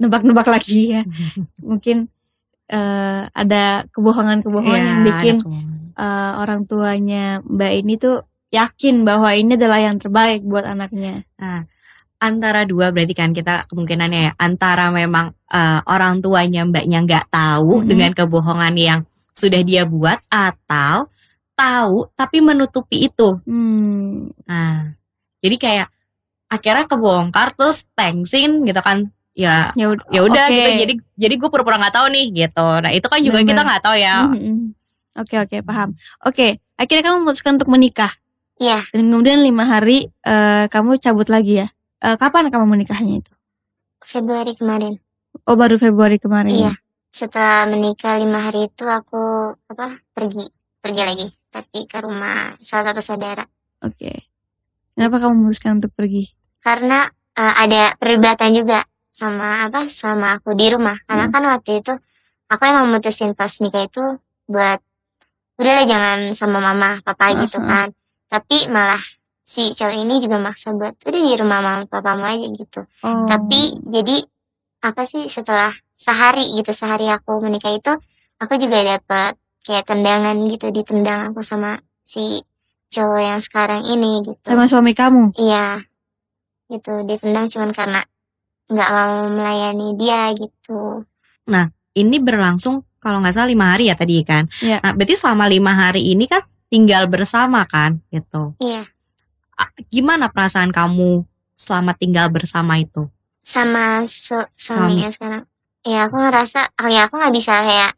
nebak-nebak 0.00 0.48
lagi 0.48 0.96
ya, 0.96 1.02
mungkin 1.68 2.08
eh, 2.68 3.20
ada 3.28 3.88
kebohongan-kebohongan 3.90 4.76
Iya, 4.76 4.88
yang 4.88 5.00
bikin 5.04 5.36
eh, 5.98 6.32
orang 6.38 6.64
tuanya 6.64 7.40
Mbak 7.42 7.72
ini 7.74 7.94
tuh 7.96 8.16
yakin 8.48 9.04
bahwa 9.04 9.28
ini 9.34 9.56
adalah 9.56 9.80
yang 9.82 9.96
terbaik 10.00 10.40
buat 10.44 10.64
anaknya. 10.64 11.24
antara 12.18 12.66
dua 12.66 12.90
berarti 12.90 13.14
kan 13.14 13.30
kita 13.30 13.70
kemungkinannya 13.70 14.20
ya 14.26 14.32
antara 14.42 14.90
memang 14.90 15.30
eh, 15.48 15.80
orang 15.86 16.18
tuanya 16.18 16.66
mbaknya 16.66 16.98
nggak 17.06 17.26
tahu 17.30 17.82
Mhm. 17.82 17.86
dengan 17.86 18.10
kebohongan 18.10 18.74
yang 18.74 19.00
sudah 19.30 19.62
dia 19.62 19.86
buat 19.86 20.18
atau 20.26 21.06
tahu 21.54 22.10
tapi 22.14 22.42
menutupi 22.42 23.06
itu. 23.06 23.38
Hmm, 23.46 24.34
Nah, 24.46 24.98
jadi 25.38 25.56
kayak 25.58 25.88
akhirnya 26.48 26.84
kebongkar 26.90 27.54
terus 27.54 27.86
thanksin 27.94 28.66
gitu 28.66 28.82
kan. 28.82 29.14
Ya 29.38 29.70
ya 29.78 29.86
udah. 29.94 30.02
ya 30.10 30.20
udah 30.26 30.44
oke. 30.50 30.54
gitu. 30.58 30.70
Jadi 30.82 30.94
jadi 31.14 31.34
gue 31.38 31.48
pura-pura 31.48 31.78
nggak 31.78 31.94
tahu 31.94 32.06
nih 32.10 32.26
gitu. 32.34 32.68
Nah, 32.82 32.90
itu 32.90 33.06
kan 33.06 33.22
juga 33.22 33.38
Benar. 33.38 33.48
kita 33.54 33.60
nggak 33.62 33.82
tahu 33.86 33.96
ya. 33.96 34.16
Oke 35.14 35.34
oke 35.38 35.56
paham. 35.62 35.94
Oke, 36.26 36.58
akhirnya 36.74 37.02
kamu 37.06 37.16
memutuskan 37.22 37.54
untuk 37.58 37.70
menikah 37.70 38.10
Iya 38.58 38.82
dan 38.90 39.06
kemudian 39.06 39.46
lima 39.46 39.62
hari 39.62 40.10
eh, 40.26 40.66
kamu 40.66 40.98
cabut 40.98 41.30
lagi 41.30 41.62
ya. 41.62 41.70
Eh, 42.02 42.18
kapan 42.18 42.50
kamu 42.50 42.66
menikahnya 42.66 43.22
itu? 43.22 43.32
Februari 44.02 44.58
kemarin 44.58 44.98
Oh 45.46 45.54
baru 45.54 45.78
Februari 45.78 46.18
kemarin. 46.18 46.50
Iya. 46.50 46.70
ya? 46.70 46.74
setelah 47.08 47.64
menikah 47.66 48.18
lima 48.20 48.42
hari 48.42 48.68
itu 48.68 48.84
aku 48.84 49.54
apa 49.70 49.96
pergi 50.12 50.44
pergi 50.78 51.02
lagi 51.02 51.26
tapi 51.48 51.88
ke 51.88 51.98
rumah 52.04 52.54
salah 52.60 52.92
satu 52.92 53.02
saudara 53.02 53.42
Oke. 53.82 54.26
Kenapa 54.92 55.22
kamu 55.22 55.46
memutuskan 55.46 55.78
untuk 55.78 55.94
pergi? 55.94 56.26
karena 56.58 57.06
eh, 57.34 57.54
ada 57.62 57.94
perdebatan 57.96 58.50
juga 58.50 58.82
sama 59.18 59.66
apa 59.66 59.90
sama 59.90 60.38
aku 60.38 60.54
di 60.54 60.70
rumah 60.70 60.94
karena 61.02 61.26
Hmm. 61.26 61.34
kan 61.34 61.42
waktu 61.50 61.82
itu 61.82 61.92
aku 62.46 62.62
emang 62.64 62.86
mutusin 62.88 63.34
pas 63.34 63.50
nikah 63.58 63.84
itu 63.84 64.04
buat 64.46 64.78
udahlah 65.56 65.84
jangan 65.84 66.18
sama 66.32 66.58
mama 66.62 67.02
papa 67.02 67.24
Ah, 67.26 67.34
gitu 67.36 67.58
ah. 67.58 67.66
kan 67.66 67.88
tapi 68.28 68.68
malah 68.68 69.02
si 69.42 69.72
cowok 69.72 69.96
ini 69.96 70.14
juga 70.18 70.38
maksa 70.38 70.70
buat 70.70 70.94
udah 71.00 71.20
di 71.20 71.34
rumah 71.34 71.58
mama 71.58 71.82
papamu 71.84 72.22
aja 72.22 72.46
gitu 72.46 72.80
Oh. 73.02 73.26
tapi 73.26 73.60
jadi 73.82 74.22
apa 74.80 75.02
sih 75.02 75.26
setelah 75.26 75.74
sehari 75.92 76.54
gitu 76.54 76.70
sehari 76.70 77.08
aku 77.08 77.42
menikah 77.42 77.74
itu 77.74 77.90
aku 78.38 78.54
juga 78.54 78.86
dapat 78.86 79.34
kayak 79.60 79.82
tendangan 79.84 80.38
gitu 80.46 80.70
ditendang 80.70 81.20
aku 81.28 81.42
sama 81.42 81.76
si 82.00 82.38
cowok 82.88 83.20
yang 83.20 83.40
sekarang 83.40 83.82
ini 83.84 84.22
gitu 84.22 84.46
sama 84.46 84.64
suami 84.64 84.94
kamu. 84.94 85.34
iya 85.34 85.82
gitu 86.68 87.02
ditendang 87.02 87.48
cuman 87.48 87.72
karena 87.72 88.00
nggak 88.68 88.90
mau 88.92 89.12
melayani 89.32 89.96
dia 89.96 90.32
gitu 90.36 91.02
Ini 91.98 92.22
berlangsung 92.22 92.86
kalau 93.02 93.18
nggak 93.18 93.34
salah 93.34 93.50
lima 93.50 93.74
hari 93.74 93.90
ya 93.90 93.98
tadi 93.98 94.22
kan. 94.22 94.46
Iya. 94.62 94.78
Nah, 94.78 94.94
berarti 94.94 95.18
selama 95.18 95.50
lima 95.50 95.74
hari 95.74 96.14
ini 96.14 96.30
kan 96.30 96.38
tinggal 96.70 97.10
bersama 97.10 97.66
kan 97.66 97.98
gitu. 98.14 98.54
iya 98.62 98.86
Gimana 99.90 100.30
perasaan 100.30 100.70
kamu 100.70 101.26
selama 101.58 101.90
tinggal 101.98 102.30
bersama 102.30 102.78
itu? 102.78 103.10
sama 103.48 104.04
su- 104.04 104.50
suaminya 104.60 105.08
sekarang 105.08 105.48
ya 105.80 106.04
aku 106.04 106.20
ngerasa 106.20 106.68
oh 106.84 106.88
ya 106.92 107.08
aku 107.08 107.16
nggak 107.16 107.32
bisa 107.32 107.64
kayak 107.64 107.96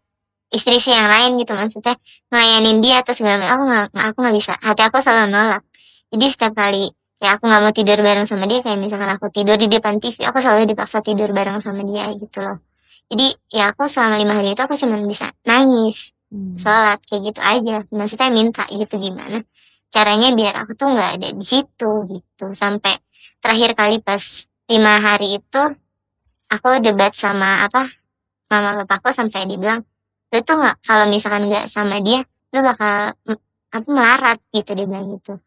istri 0.54 0.78
sih 0.78 0.94
yang 0.94 1.10
lain 1.10 1.42
gitu 1.42 1.58
maksudnya 1.58 1.98
ngelayanin 2.30 2.78
dia 2.78 3.02
atau 3.02 3.10
segala 3.18 3.42
macam 3.42 3.50
aku 3.58 3.64
nggak 3.66 3.86
aku 4.14 4.18
nggak 4.22 4.36
bisa 4.38 4.52
hati 4.62 4.82
aku 4.86 5.02
selalu 5.02 5.34
nolak 5.34 5.62
jadi 6.14 6.26
setiap 6.30 6.54
kali 6.54 6.94
ya 7.20 7.36
aku 7.36 7.44
nggak 7.46 7.60
mau 7.62 7.72
tidur 7.76 7.98
bareng 8.00 8.24
sama 8.24 8.48
dia 8.48 8.64
kayak 8.64 8.80
misalkan 8.80 9.12
aku 9.12 9.28
tidur 9.28 9.60
di 9.60 9.68
depan 9.68 10.00
TV 10.00 10.24
aku 10.24 10.40
selalu 10.40 10.72
dipaksa 10.72 11.04
tidur 11.04 11.30
bareng 11.36 11.60
sama 11.60 11.84
dia 11.84 12.08
gitu 12.16 12.40
loh. 12.40 12.58
Jadi 13.12 13.26
ya 13.52 13.70
aku 13.74 13.86
selama 13.86 14.16
lima 14.16 14.34
hari 14.40 14.56
itu 14.56 14.62
aku 14.64 14.74
cuma 14.80 14.96
bisa 15.04 15.28
nangis 15.44 16.16
sholat 16.56 16.98
kayak 17.04 17.22
gitu 17.30 17.40
aja. 17.42 17.76
Maksudnya 17.92 18.28
minta 18.32 18.64
gitu 18.70 18.94
gimana. 18.96 19.44
Caranya 19.90 20.32
biar 20.32 20.54
aku 20.64 20.72
tuh 20.78 20.88
nggak 20.96 21.10
ada 21.20 21.28
di 21.34 21.44
situ 21.44 21.92
gitu. 22.08 22.44
Sampai 22.56 22.96
terakhir 23.42 23.76
kali 23.76 24.00
pas 24.00 24.22
lima 24.70 25.02
hari 25.02 25.42
itu 25.42 25.62
aku 26.50 26.78
debat 26.78 27.10
sama 27.12 27.66
apa 27.66 27.90
mama 28.50 28.82
papaku 28.82 29.14
sampai 29.14 29.46
dibilang 29.46 29.82
lu 30.30 30.38
tuh 30.46 30.56
nggak 30.58 30.76
kalau 30.82 31.06
misalkan 31.10 31.50
nggak 31.50 31.66
sama 31.66 31.98
dia 31.98 32.22
lu 32.54 32.62
bakal 32.62 33.14
apa 33.70 33.86
melarat 33.90 34.38
gitu 34.54 34.74
dia 34.74 34.86
bilang 34.86 35.10
gitu 35.18 35.38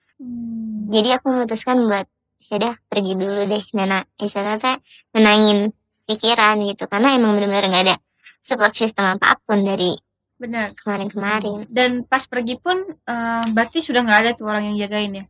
jadi 0.90 1.18
aku 1.18 1.26
memutuskan 1.30 1.84
buat 1.84 2.08
yaudah 2.44 2.76
pergi 2.86 3.14
dulu 3.16 3.42
deh 3.48 3.64
nena 3.72 4.04
istilahnya 4.20 4.78
menangin 5.12 5.72
pikiran 6.04 6.60
gitu 6.62 6.86
karena 6.86 7.16
emang 7.16 7.34
benar-benar 7.34 7.66
nggak 7.66 7.84
ada 7.88 7.96
support 8.44 8.76
system 8.76 9.16
apa 9.16 9.40
pun 9.42 9.64
dari 9.64 9.96
Benar. 10.34 10.76
kemarin-kemarin 10.76 11.72
Dan 11.72 12.04
pas 12.04 12.28
pergi 12.28 12.60
pun 12.60 12.76
eh, 12.84 13.44
berarti 13.48 13.80
sudah 13.80 14.04
nggak 14.04 14.20
ada 14.20 14.32
tuh 14.34 14.46
orang 14.46 14.68
yang 14.68 14.78
jagain 14.78 15.14
ya. 15.14 15.26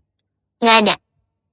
nggak 0.58 0.78
ada 0.82 0.96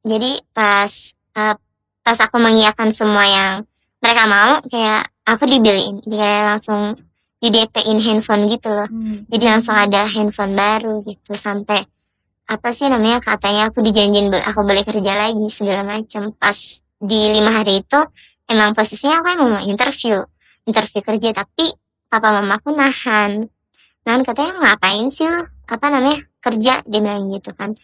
jadi 0.00 0.30
pas 0.50 0.92
eh, 1.36 1.56
pas 2.00 2.18
aku 2.18 2.36
mengiyakan 2.40 2.88
semua 2.88 3.28
yang 3.28 3.52
mereka 4.00 4.24
mau 4.24 4.64
kayak 4.64 5.04
aku 5.28 5.44
dibeliin 5.44 6.00
kayak 6.00 6.56
langsung 6.56 6.96
di 7.36 7.48
DP-in 7.48 8.00
handphone 8.00 8.48
gitu 8.48 8.68
loh 8.68 8.88
Hmm. 8.88 9.28
jadi 9.28 9.44
langsung 9.52 9.76
ada 9.76 10.08
handphone 10.08 10.56
baru 10.56 11.04
gitu 11.04 11.36
sampai 11.36 11.84
apa 12.50 12.74
sih 12.74 12.90
namanya 12.90 13.22
katanya 13.22 13.70
aku 13.70 13.78
dijanjin 13.78 14.26
aku 14.34 14.66
boleh 14.66 14.82
kerja 14.82 15.12
lagi 15.14 15.46
segala 15.54 15.86
macam 15.86 16.34
pas 16.34 16.82
di 16.98 17.20
lima 17.30 17.54
hari 17.54 17.86
itu 17.86 18.00
emang 18.50 18.74
posisinya 18.74 19.22
aku 19.22 19.28
emang 19.38 19.48
mau 19.54 19.62
interview 19.62 20.18
interview 20.66 21.00
kerja 21.00 21.30
tapi 21.32 21.72
papa 22.10 22.42
mamaku 22.42 22.74
nahan. 22.74 23.46
Nahan 24.04 24.22
katanya 24.26 24.52
ngapain 24.58 25.06
sih 25.14 25.28
apa 25.70 25.86
namanya 25.88 26.26
kerja 26.42 26.82
dia 26.82 27.00
bilang 27.00 27.30
gitu 27.30 27.54
kan. 27.54 27.78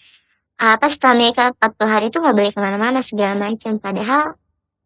Apa 0.57 0.89
setelah 0.89 1.15
menikah 1.21 1.53
40 1.53 1.93
hari 1.93 2.07
itu 2.09 2.19
nggak 2.19 2.37
boleh 2.37 2.53
ke 2.53 2.61
mana-mana 2.61 3.01
segala 3.05 3.37
macam 3.37 3.77
padahal 3.77 4.35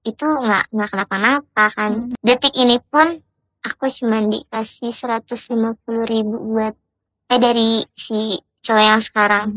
itu 0.03 0.27
nggak 0.27 0.65
nggak 0.75 0.89
kenapa-napa 0.91 1.65
kan. 1.73 1.93
Detik 2.21 2.53
ini 2.59 2.77
pun 2.83 3.23
aku 3.63 3.87
cuma 3.89 4.21
dikasih 4.21 4.91
150 4.93 5.79
ribu 6.05 6.37
buat 6.53 6.75
eh 7.31 7.39
dari 7.39 7.87
si 7.95 8.35
cowok 8.65 8.85
yang 8.85 9.03
sekarang. 9.03 9.49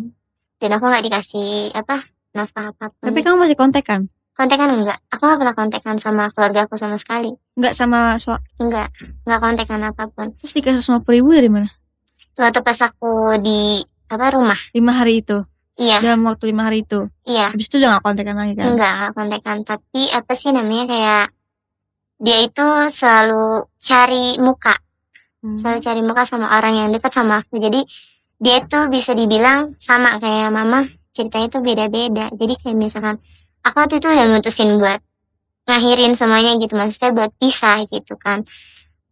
Dan 0.60 0.70
aku 0.80 0.86
nggak 0.88 1.04
dikasih 1.08 1.76
apa 1.76 2.08
nafkah 2.34 2.72
apa 2.72 2.90
pun. 2.90 3.06
Tapi 3.08 3.20
kamu 3.22 3.36
masih 3.44 3.58
kontekan? 3.60 4.08
kontekan 4.34 4.70
enggak. 4.74 4.98
Aku 5.14 5.22
nggak 5.30 5.40
pernah 5.40 5.56
kontekan 5.56 5.96
sama 6.02 6.34
keluarga 6.34 6.66
aku 6.66 6.76
sama 6.76 6.98
sekali. 6.98 7.32
Nggak 7.54 7.74
sama 7.78 8.18
so 8.18 8.34
enggak 8.58 8.90
nggak 9.30 9.40
kontekan 9.40 9.82
apa 9.86 10.10
pun. 10.10 10.34
Terus 10.42 10.54
dikasih 10.58 10.82
sama 10.82 11.06
ribu 11.06 11.32
dari 11.32 11.50
mana? 11.50 11.70
waktu 12.34 12.66
pas 12.66 12.82
aku 12.82 13.38
di 13.38 13.86
apa 14.10 14.34
rumah. 14.34 14.58
Lima 14.74 14.92
hari 14.98 15.22
itu. 15.22 15.46
iya. 15.78 16.02
Dalam 16.02 16.26
waktu 16.26 16.50
lima 16.50 16.66
hari 16.70 16.82
itu. 16.82 17.06
iya. 17.30 17.54
Habis 17.54 17.70
itu 17.70 17.78
udah 17.78 17.98
nggak 17.98 18.04
kontekan 18.06 18.36
lagi 18.38 18.54
kan? 18.58 18.74
enggak 18.74 18.92
enggak 18.98 19.12
kontekan. 19.14 19.58
Tapi 19.62 20.02
apa 20.10 20.32
sih 20.34 20.50
namanya 20.50 20.86
kayak 20.90 21.26
dia 22.18 22.38
itu 22.42 22.68
selalu 22.90 23.70
cari 23.78 24.42
muka. 24.42 24.76
Hmm. 25.44 25.60
selalu 25.60 25.80
cari 25.84 26.02
muka 26.02 26.24
sama 26.24 26.48
orang 26.58 26.74
yang 26.74 26.90
dekat 26.90 27.14
sama 27.14 27.46
aku. 27.46 27.62
Jadi 27.62 27.86
dia 28.44 28.60
tuh 28.68 28.92
bisa 28.92 29.16
dibilang 29.16 29.80
sama 29.80 30.20
kayak 30.20 30.52
mama 30.52 30.92
ceritanya 31.16 31.48
tuh 31.48 31.62
beda-beda. 31.64 32.28
Jadi 32.36 32.54
kayak 32.60 32.76
misalkan 32.76 33.16
aku 33.64 33.76
waktu 33.80 34.04
itu 34.04 34.08
udah 34.12 34.28
mutusin 34.28 34.76
buat 34.84 35.00
ngakhirin 35.64 36.20
semuanya 36.20 36.60
gitu 36.60 36.76
maksudnya 36.76 37.16
buat 37.16 37.32
pisah 37.40 37.88
gitu 37.88 38.20
kan. 38.20 38.44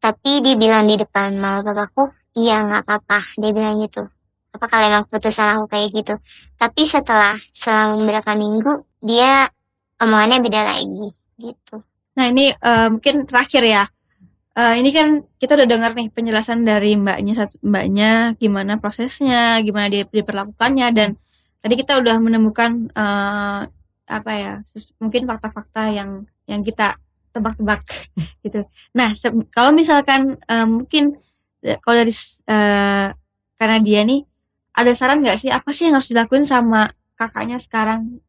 Tapi 0.03 0.43
dia 0.43 0.59
bilang 0.59 0.83
di 0.89 0.99
depan 0.99 1.39
mama 1.39 1.63
papaku? 1.63 2.11
Iya 2.35 2.59
nggak 2.67 2.81
apa-apa. 2.83 3.39
Dia 3.39 3.51
bilang 3.55 3.79
gitu. 3.79 4.03
Apa 4.51 4.67
kalau 4.67 4.83
emang 4.91 5.07
putusan 5.07 5.47
aku 5.55 5.71
kayak 5.71 5.95
gitu? 5.95 6.13
Tapi 6.59 6.81
setelah 6.83 7.39
selang 7.55 8.03
beberapa 8.03 8.35
minggu 8.35 8.83
dia 8.99 9.47
omongannya 10.01 10.43
beda 10.43 10.61
lagi 10.67 11.07
gitu. 11.39 11.79
Nah 12.19 12.25
ini 12.27 12.51
eh, 12.51 12.87
mungkin 12.91 13.23
terakhir 13.23 13.63
ya. 13.63 13.83
Eh, 14.51 14.73
ini 14.83 14.91
kan 14.91 15.23
kita 15.39 15.55
udah 15.55 15.63
dengar 15.63 15.91
nih 15.95 16.11
penjelasan 16.11 16.67
dari 16.67 16.99
mbaknya 16.99 17.33
satu 17.39 17.55
mbaknya 17.63 18.35
gimana 18.35 18.75
prosesnya, 18.83 19.63
gimana 19.63 19.87
dia 19.87 20.03
diperlakukannya 20.03 20.87
dan 20.91 21.09
tadi 21.63 21.79
kita 21.79 22.03
udah 22.03 22.19
menemukan 22.19 22.91
eh, 22.91 23.61
apa 24.11 24.31
ya 24.35 24.53
mungkin 24.99 25.23
fakta-fakta 25.23 25.95
yang 25.95 26.27
yang 26.51 26.67
kita 26.67 26.99
tebak-tebak 27.31 27.79
gitu. 28.43 28.67
Nah 28.91 29.15
kalau 29.55 29.71
misalkan 29.71 30.35
eh, 30.35 30.67
mungkin 30.67 31.15
kalau 31.79 32.03
dari 32.03 32.11
eh, 32.51 33.07
karena 33.55 33.77
dia 33.79 34.03
nih 34.03 34.27
ada 34.75 34.91
saran 34.91 35.23
nggak 35.23 35.39
sih 35.39 35.47
apa 35.47 35.71
sih 35.71 35.87
yang 35.87 35.95
harus 35.95 36.11
dilakuin 36.11 36.43
sama 36.43 36.91
kakaknya 37.15 37.55
sekarang? 37.55 38.19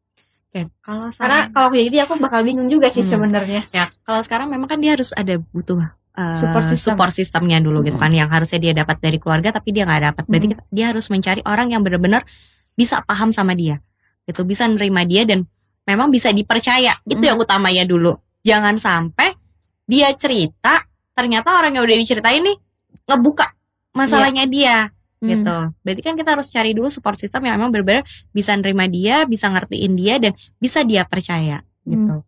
Oke, 0.47 0.71
kalau 0.79 1.11
Karena 1.11 1.51
saran 1.51 1.51
kalau 1.51 1.67
aku 1.67 1.75
jadi 1.83 2.07
aku 2.07 2.15
bakal 2.15 2.47
bingung 2.47 2.71
juga 2.71 2.87
sih 2.87 3.03
Hmm. 3.03 3.11
sebenarnya. 3.11 3.67
ya 3.75 3.91
kalau 4.07 4.23
sekarang 4.23 4.47
memang 4.47 4.71
kan 4.71 4.79
dia 4.79 4.95
harus 4.95 5.11
ada 5.11 5.35
butuh 5.51 5.83
uh, 6.13 6.35
Support 6.37 6.65
system. 6.69 6.93
support 6.93 7.11
sistemnya 7.11 7.57
dulu 7.57 7.81
gitu 7.81 7.97
kan 7.97 8.09
yang 8.09 8.27
harusnya 8.27 8.59
dia 8.59 8.73
dapat 8.73 8.97
dari 8.99 9.17
keluarga 9.17 9.49
tapi 9.51 9.71
dia 9.71 9.83
nggak 9.83 10.01
dapat 10.11 10.23
berarti 10.25 10.45
Hmm. 10.45 10.53
kita- 10.57 10.67
dia 10.69 10.85
harus 10.89 11.05
mencari 11.07 11.41
orang 11.43 11.67
yang 11.69 11.81
benar-benar 11.81 12.21
bisa 12.73 13.01
paham 13.01 13.29
sama 13.29 13.53
dia 13.53 13.81
gitu 14.23 14.41
bisa 14.43 14.65
nerima 14.65 15.03
dia 15.03 15.23
dan 15.23 15.45
memang 15.83 16.09
bisa 16.09 16.29
dipercaya 16.29 16.95
itu 17.03 17.17
Hmm. 17.17 17.29
yang 17.33 17.37
utamanya 17.37 17.83
dulu 17.83 18.15
jangan 18.41 18.77
sampai 18.77 19.35
dia 19.83 20.09
cerita 20.13 20.85
ternyata 21.11 21.53
orang 21.53 21.75
yang 21.75 21.83
udah 21.83 21.97
diceritain 21.97 22.41
nih 22.41 22.57
ngebuka 23.03 23.51
masalahnya 23.91 24.45
dia 24.45 24.89
Hmm. 25.19 25.29
gitu. 25.29 25.55
Berarti 25.79 26.01
kan 26.01 26.15
kita 26.15 26.35
harus 26.35 26.47
cari 26.47 26.75
dulu 26.75 26.91
support 26.91 27.15
system 27.15 27.47
yang 27.47 27.55
memang 27.55 27.71
benar-benar 27.71 28.03
bisa 28.29 28.51
nerima 28.53 28.83
dia, 28.85 29.23
bisa 29.23 29.47
ngertiin 29.47 29.93
dia 29.95 30.19
dan 30.19 30.35
bisa 30.57 30.83
dia 30.83 31.07
percaya 31.07 31.63
gitu. 31.83 32.27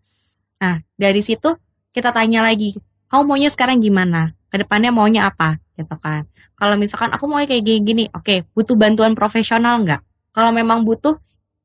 Nah, 0.55 0.75
dari 0.95 1.19
situ 1.19 1.59
kita 1.91 2.15
tanya 2.15 2.39
lagi, 2.39 2.71
kamu 3.15 3.23
maunya 3.31 3.49
sekarang 3.49 3.79
gimana? 3.79 4.35
Ke 4.51 4.59
depannya 4.59 4.91
maunya 4.91 5.31
apa? 5.31 5.57
Gitu 5.79 5.95
kan. 6.03 6.27
Kalau 6.55 6.75
misalkan 6.75 7.11
aku 7.15 7.27
mau 7.27 7.39
kayak 7.39 7.63
gini-gini, 7.63 8.11
oke, 8.11 8.47
butuh 8.51 8.75
bantuan 8.75 9.15
profesional 9.15 9.83
nggak? 9.83 10.03
Kalau 10.35 10.51
memang 10.51 10.83
butuh, 10.83 11.15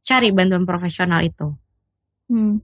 cari 0.07 0.31
bantuan 0.31 0.63
profesional 0.63 1.23
itu. 1.27 1.51
Hmm. 2.31 2.63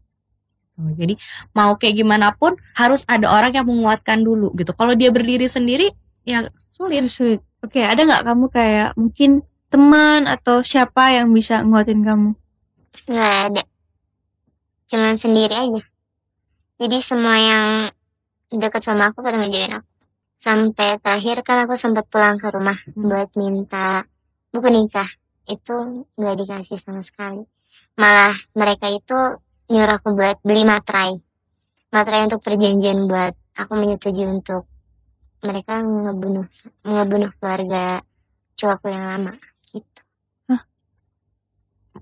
Tuh, 0.79 0.93
Jadi 0.95 1.19
mau 1.55 1.75
kayak 1.75 2.03
gimana 2.03 2.35
pun 2.35 2.55
harus 2.79 3.03
ada 3.11 3.27
orang 3.31 3.55
yang 3.55 3.67
menguatkan 3.67 4.23
dulu 4.23 4.55
gitu. 4.55 4.71
Kalau 4.75 4.95
dia 4.95 5.11
berdiri 5.11 5.47
sendiri, 5.51 5.91
ya 6.23 6.47
sulit. 6.59 7.07
Sulit. 7.11 7.43
Oke, 7.63 7.83
ada 7.83 8.03
nggak 8.03 8.23
kamu 8.23 8.47
kayak 8.51 8.91
mungkin 8.95 9.43
teman 9.71 10.31
atau 10.31 10.63
siapa 10.63 11.15
yang 11.15 11.35
bisa 11.35 11.63
nguatin 11.67 12.07
kamu? 12.07 12.31
nggak 13.07 13.35
ada 13.53 13.63
cuman 14.89 15.15
sendiri 15.21 15.55
aja 15.55 15.83
jadi 16.81 16.97
semua 17.05 17.37
yang 17.37 17.67
deket 18.53 18.83
sama 18.83 19.11
aku 19.11 19.23
pada 19.25 19.39
ngejauhin 19.41 19.79
aku. 19.79 19.89
Sampai 20.37 21.01
terakhir 21.01 21.41
kan 21.43 21.65
aku 21.65 21.75
sempat 21.81 22.05
pulang 22.13 22.37
ke 22.37 22.47
rumah 22.53 22.77
buat 22.93 23.33
minta 23.35 24.05
buku 24.53 24.69
nikah. 24.69 25.09
Itu 25.49 26.07
nggak 26.19 26.35
dikasih 26.45 26.79
sama 26.79 27.01
sekali. 27.01 27.43
Malah 27.97 28.37
mereka 28.53 28.93
itu 28.93 29.17
nyuruh 29.73 29.97
aku 29.97 30.15
buat 30.15 30.37
beli 30.45 30.63
materai. 30.63 31.17
Materai 31.91 32.29
untuk 32.29 32.45
perjanjian 32.45 33.09
buat 33.09 33.33
aku 33.57 33.73
menyetujui 33.75 34.27
untuk 34.29 34.69
mereka 35.41 35.81
ngebunuh 35.81 36.47
ngebunuh 36.85 37.31
keluarga 37.39 38.03
cowokku 38.57 38.89
yang 38.93 39.05
lama 39.07 39.33
gitu. 39.71 40.01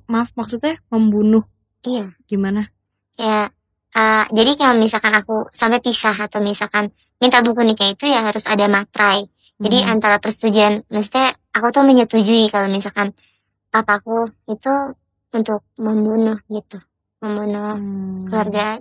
Maaf, 0.05 0.35
maksudnya 0.35 0.83
membunuh? 0.91 1.47
Iya. 1.87 2.13
Gimana? 2.27 2.75
ya 3.15 3.51
eh, 3.95 4.25
jadi 4.31 4.53
kalau 4.59 4.75
misalkan 4.79 5.15
aku 5.15 5.49
sampai 5.55 5.79
pisah 5.81 6.15
atau 6.17 6.43
misalkan 6.43 6.91
minta 7.23 7.41
buku 7.41 7.63
nikah 7.63 7.95
itu 7.95 8.05
ya 8.11 8.21
harus 8.27 8.45
ada 8.47 8.67
materai 8.67 9.27
jadi 9.63 9.87
Hmm. 9.87 9.93
antara 9.99 10.17
persetujuan 10.19 10.83
maksudnya 10.91 11.35
aku 11.55 11.67
tuh 11.71 11.85
menyetujui 11.87 12.51
kalau 12.51 12.67
misalkan 12.69 13.15
papaku 13.71 14.31
itu 14.51 14.75
untuk 15.33 15.63
membunuh 15.79 16.39
gitu 16.51 16.79
membunuh 17.23 17.79
Hmm. 17.79 18.27
keluarga 18.29 18.79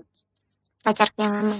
pacarku 0.82 1.22
yang 1.22 1.34
lama 1.38 1.58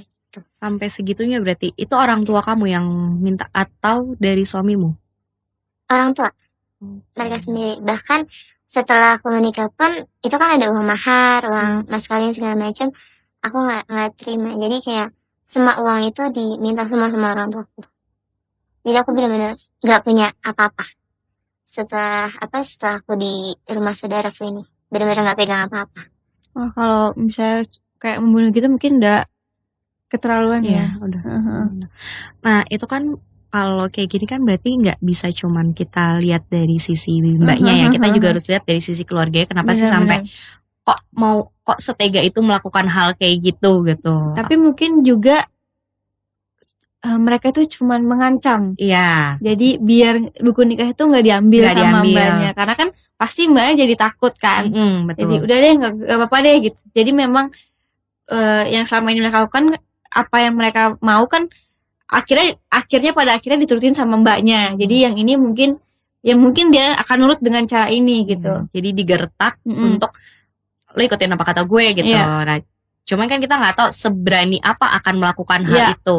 sampai 0.58 0.88
segitunya 0.90 1.38
berarti 1.38 1.78
itu 1.78 1.94
orang 1.94 2.26
tua 2.26 2.42
kamu 2.42 2.66
yang 2.66 2.86
minta 3.22 3.46
atau 3.54 4.18
dari 4.18 4.42
suamimu? 4.44 4.90
orang 5.86 6.10
tua. 6.18 6.32
Mereka 7.14 7.38
sendiri. 7.46 7.78
Bahkan 7.86 8.26
setelah 8.66 9.22
aku 9.22 9.30
menikah 9.30 9.70
pun 9.70 9.94
itu 10.26 10.34
kan 10.34 10.58
ada 10.58 10.74
uang 10.74 10.82
mahar 10.84 11.46
uang 11.46 11.72
mas 11.86 12.10
kawin 12.10 12.34
segala 12.34 12.58
macam 12.58 12.90
aku 13.44 13.58
nggak 13.60 13.84
nggak 13.92 14.10
terima 14.18 14.50
jadi 14.58 14.78
kayak 14.80 15.10
semua 15.44 15.74
uang 15.84 16.08
itu 16.08 16.24
diminta 16.32 16.88
semua 16.88 17.12
sama 17.12 17.36
orang 17.36 17.52
tuaku 17.52 17.84
jadi 18.88 18.98
aku 19.04 19.10
benar-benar 19.12 19.60
nggak 19.84 20.02
punya 20.02 20.28
apa-apa 20.42 20.86
setelah 21.68 22.32
apa 22.32 22.58
setelah 22.64 23.04
aku 23.04 23.14
di 23.20 23.52
rumah 23.68 23.94
saudaraku 23.94 24.48
ini 24.48 24.64
benar-benar 24.88 25.32
nggak 25.32 25.40
pegang 25.40 25.68
apa-apa 25.68 26.14
Wah, 26.54 26.70
kalau 26.70 27.18
misalnya 27.18 27.66
kayak 27.98 28.22
membunuh 28.22 28.54
gitu 28.54 28.70
mungkin 28.70 29.02
udah 29.02 29.26
keterlaluan 30.06 30.62
ya. 30.62 30.70
Iya, 30.70 31.02
udah. 31.02 31.22
Nah, 32.46 32.60
itu 32.70 32.86
kan 32.86 33.18
kalau 33.50 33.90
kayak 33.90 34.10
gini 34.14 34.26
kan 34.30 34.46
berarti 34.46 34.70
nggak 34.78 35.02
bisa 35.02 35.34
cuman 35.34 35.74
kita 35.74 36.22
lihat 36.22 36.46
dari 36.46 36.78
sisi 36.78 37.18
mbaknya 37.42 37.74
ya. 37.74 37.88
Kita 37.90 38.08
juga 38.14 38.38
harus 38.38 38.46
lihat 38.46 38.70
dari 38.70 38.82
sisi 38.86 39.02
keluarganya. 39.02 39.50
Kenapa 39.50 39.74
sih 39.74 39.90
sampai 39.90 40.22
Benar-benar. 40.22 40.62
Kok 40.84 41.00
mau 41.16 41.48
kok 41.64 41.80
setega 41.80 42.20
itu 42.20 42.44
melakukan 42.44 42.92
hal 42.92 43.16
kayak 43.16 43.40
gitu 43.42 43.88
gitu. 43.88 44.36
Tapi 44.36 44.54
mungkin 44.60 45.00
juga 45.02 45.48
eh, 47.04 47.20
mereka 47.20 47.52
itu 47.52 47.80
cuman 47.80 48.04
mengancam. 48.04 48.76
Iya. 48.76 49.40
Jadi 49.40 49.80
biar 49.80 50.40
buku 50.44 50.62
nikah 50.64 50.92
itu 50.92 51.04
nggak 51.04 51.24
diambil 51.24 51.64
Nggak 51.68 51.76
sama 51.76 51.88
diambil. 52.04 52.12
mbaknya, 52.12 52.50
karena 52.52 52.74
kan 52.76 52.88
pasti 53.16 53.42
mbaknya 53.48 53.74
jadi 53.88 53.96
takut 53.96 54.34
kan. 54.36 54.64
Mm-mm, 54.68 55.08
betul. 55.08 55.20
Jadi 55.24 55.36
udah 55.48 55.58
deh 55.58 55.74
nggak 55.80 55.94
apa-apa 56.20 56.38
deh 56.44 56.56
gitu. 56.68 56.80
Jadi 56.92 57.12
memang 57.12 57.46
eh, 58.28 58.64
yang 58.72 58.84
selama 58.84 59.08
ini 59.12 59.20
mereka 59.24 59.48
lakukan 59.48 59.64
apa 60.14 60.38
yang 60.40 60.54
mereka 60.56 60.82
mau 61.02 61.26
kan 61.26 61.50
akhirnya 62.06 62.54
akhirnya 62.70 63.12
pada 63.16 63.40
akhirnya 63.40 63.60
diturutin 63.64 63.96
sama 63.96 64.20
mbaknya. 64.20 64.76
Jadi 64.76 64.96
yang 65.08 65.16
ini 65.16 65.40
mungkin 65.40 65.80
ya 66.24 66.36
mungkin 66.40 66.72
dia 66.72 66.96
akan 67.04 67.16
nurut 67.20 67.40
dengan 67.40 67.64
cara 67.68 67.88
ini 67.88 68.24
gitu. 68.24 68.64
Hmm, 68.64 68.68
Jadi 68.72 68.90
digertak 68.96 69.60
Mm-mm. 69.64 69.96
untuk 69.96 70.12
lo 70.94 71.02
ikutin 71.02 71.34
apa 71.34 71.44
kata 71.44 71.62
gue 71.64 71.86
gitu. 71.94 72.10
Iya. 72.10 72.46
Nah, 72.46 72.58
cuman 73.04 73.26
kan 73.28 73.40
kita 73.40 73.56
nggak 73.56 73.76
tahu 73.76 73.90
seberani 73.90 74.58
apa 74.60 74.94
akan 74.98 75.14
melakukan 75.18 75.62
hal 75.66 75.76
Iya. 75.76 75.88
itu. 75.94 76.18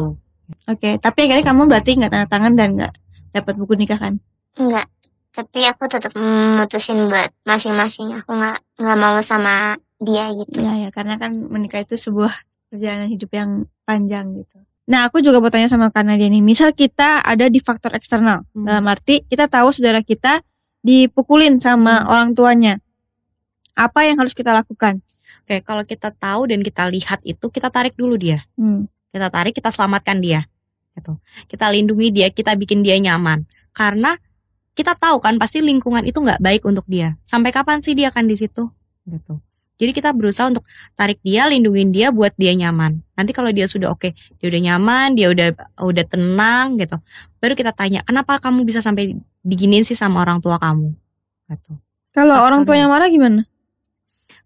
Oke, 0.67 0.91
tapi 0.99 1.19
akhirnya 1.25 1.47
kamu 1.47 1.63
berarti 1.65 1.91
nggak 1.97 2.11
tanda 2.11 2.29
tangan 2.29 2.53
dan 2.53 2.69
nggak 2.75 2.93
dapat 3.33 3.55
buku 3.55 3.75
nikah 3.75 3.99
kan? 3.99 4.15
enggak 4.55 4.87
tapi 5.35 5.67
aku 5.67 5.91
tetap 5.91 6.15
memutusin 6.15 7.11
buat 7.11 7.27
masing-masing 7.43 8.15
aku 8.15 8.39
nggak 8.39 8.55
nggak 8.79 8.97
mau 8.97 9.19
sama 9.19 9.75
dia 9.99 10.31
gitu 10.31 10.63
Iya 10.63 10.87
ya, 10.87 10.89
karena 10.91 11.19
kan 11.19 11.35
menikah 11.35 11.83
itu 11.83 11.99
sebuah 11.99 12.31
perjalanan 12.71 13.11
hidup 13.11 13.31
yang 13.33 13.51
panjang 13.83 14.31
gitu. 14.39 14.63
Nah, 14.85 15.09
aku 15.09 15.19
juga 15.19 15.41
mau 15.41 15.51
tanya 15.51 15.67
sama 15.67 15.89
Kanadia 15.89 16.29
nih. 16.29 16.39
Misal 16.39 16.71
kita 16.71 17.19
ada 17.19 17.49
di 17.49 17.59
faktor 17.59 17.97
eksternal, 17.97 18.47
Hmm. 18.53 18.63
dalam 18.63 18.87
arti 18.87 19.25
kita 19.25 19.49
tahu 19.49 19.73
saudara 19.73 20.05
kita 20.05 20.39
dipukulin 20.85 21.57
sama 21.59 22.05
Hmm. 22.05 22.13
orang 22.13 22.31
tuanya. 22.37 22.75
Apa 23.75 24.07
yang 24.07 24.23
harus 24.23 24.33
kita 24.33 24.55
lakukan? 24.55 25.03
Oke, 25.45 25.61
kalau 25.61 25.85
kita 25.85 26.15
tahu 26.15 26.49
dan 26.49 26.65
kita 26.65 26.89
lihat 26.89 27.21
itu, 27.27 27.51
kita 27.53 27.69
tarik 27.69 27.99
dulu 27.99 28.17
dia. 28.17 28.47
Hmm. 28.57 28.89
Kita 29.11 29.29
tarik, 29.29 29.53
kita 29.53 29.69
selamatkan 29.75 30.23
dia. 30.23 30.47
Gitu. 30.95 31.19
Kita 31.51 31.69
lindungi 31.69 32.09
dia, 32.15 32.31
kita 32.31 32.55
bikin 32.55 32.81
dia 32.81 32.97
nyaman. 32.97 33.45
Karena 33.75 34.17
kita 34.75 34.95
tahu 34.99 35.23
kan 35.23 35.39
pasti 35.39 35.63
lingkungan 35.63 36.03
itu 36.07 36.19
nggak 36.19 36.43
baik 36.43 36.63
untuk 36.67 36.87
dia. 36.87 37.19
Sampai 37.27 37.55
kapan 37.55 37.83
sih 37.83 37.95
dia 37.95 38.11
akan 38.11 38.25
di 38.31 38.37
situ? 38.39 38.71
Gitu. 39.07 39.39
Jadi 39.75 39.91
kita 39.91 40.15
berusaha 40.15 40.47
untuk 40.47 40.63
tarik 40.95 41.19
dia, 41.27 41.51
lindungin 41.51 41.91
dia 41.91 42.15
buat 42.15 42.31
dia 42.39 42.55
nyaman. 42.55 43.03
Nanti 43.19 43.35
kalau 43.35 43.51
dia 43.51 43.67
sudah 43.67 43.91
oke, 43.91 44.15
dia 44.15 44.47
udah 44.47 44.63
nyaman, 44.71 45.19
dia 45.19 45.35
udah 45.35 45.51
udah 45.83 46.05
tenang 46.07 46.79
gitu. 46.79 46.95
Baru 47.43 47.59
kita 47.59 47.75
tanya, 47.75 48.07
kenapa 48.07 48.39
kamu 48.39 48.63
bisa 48.63 48.79
sampai 48.79 49.19
diginiin 49.43 49.83
sih 49.83 49.99
sama 49.99 50.23
orang 50.23 50.39
tua 50.39 50.63
kamu? 50.63 50.95
Gitu. 51.51 51.71
Kalau 52.15 52.39
orang 52.39 52.63
tuanya 52.63 52.87
marah 52.87 53.11
gimana? 53.11 53.43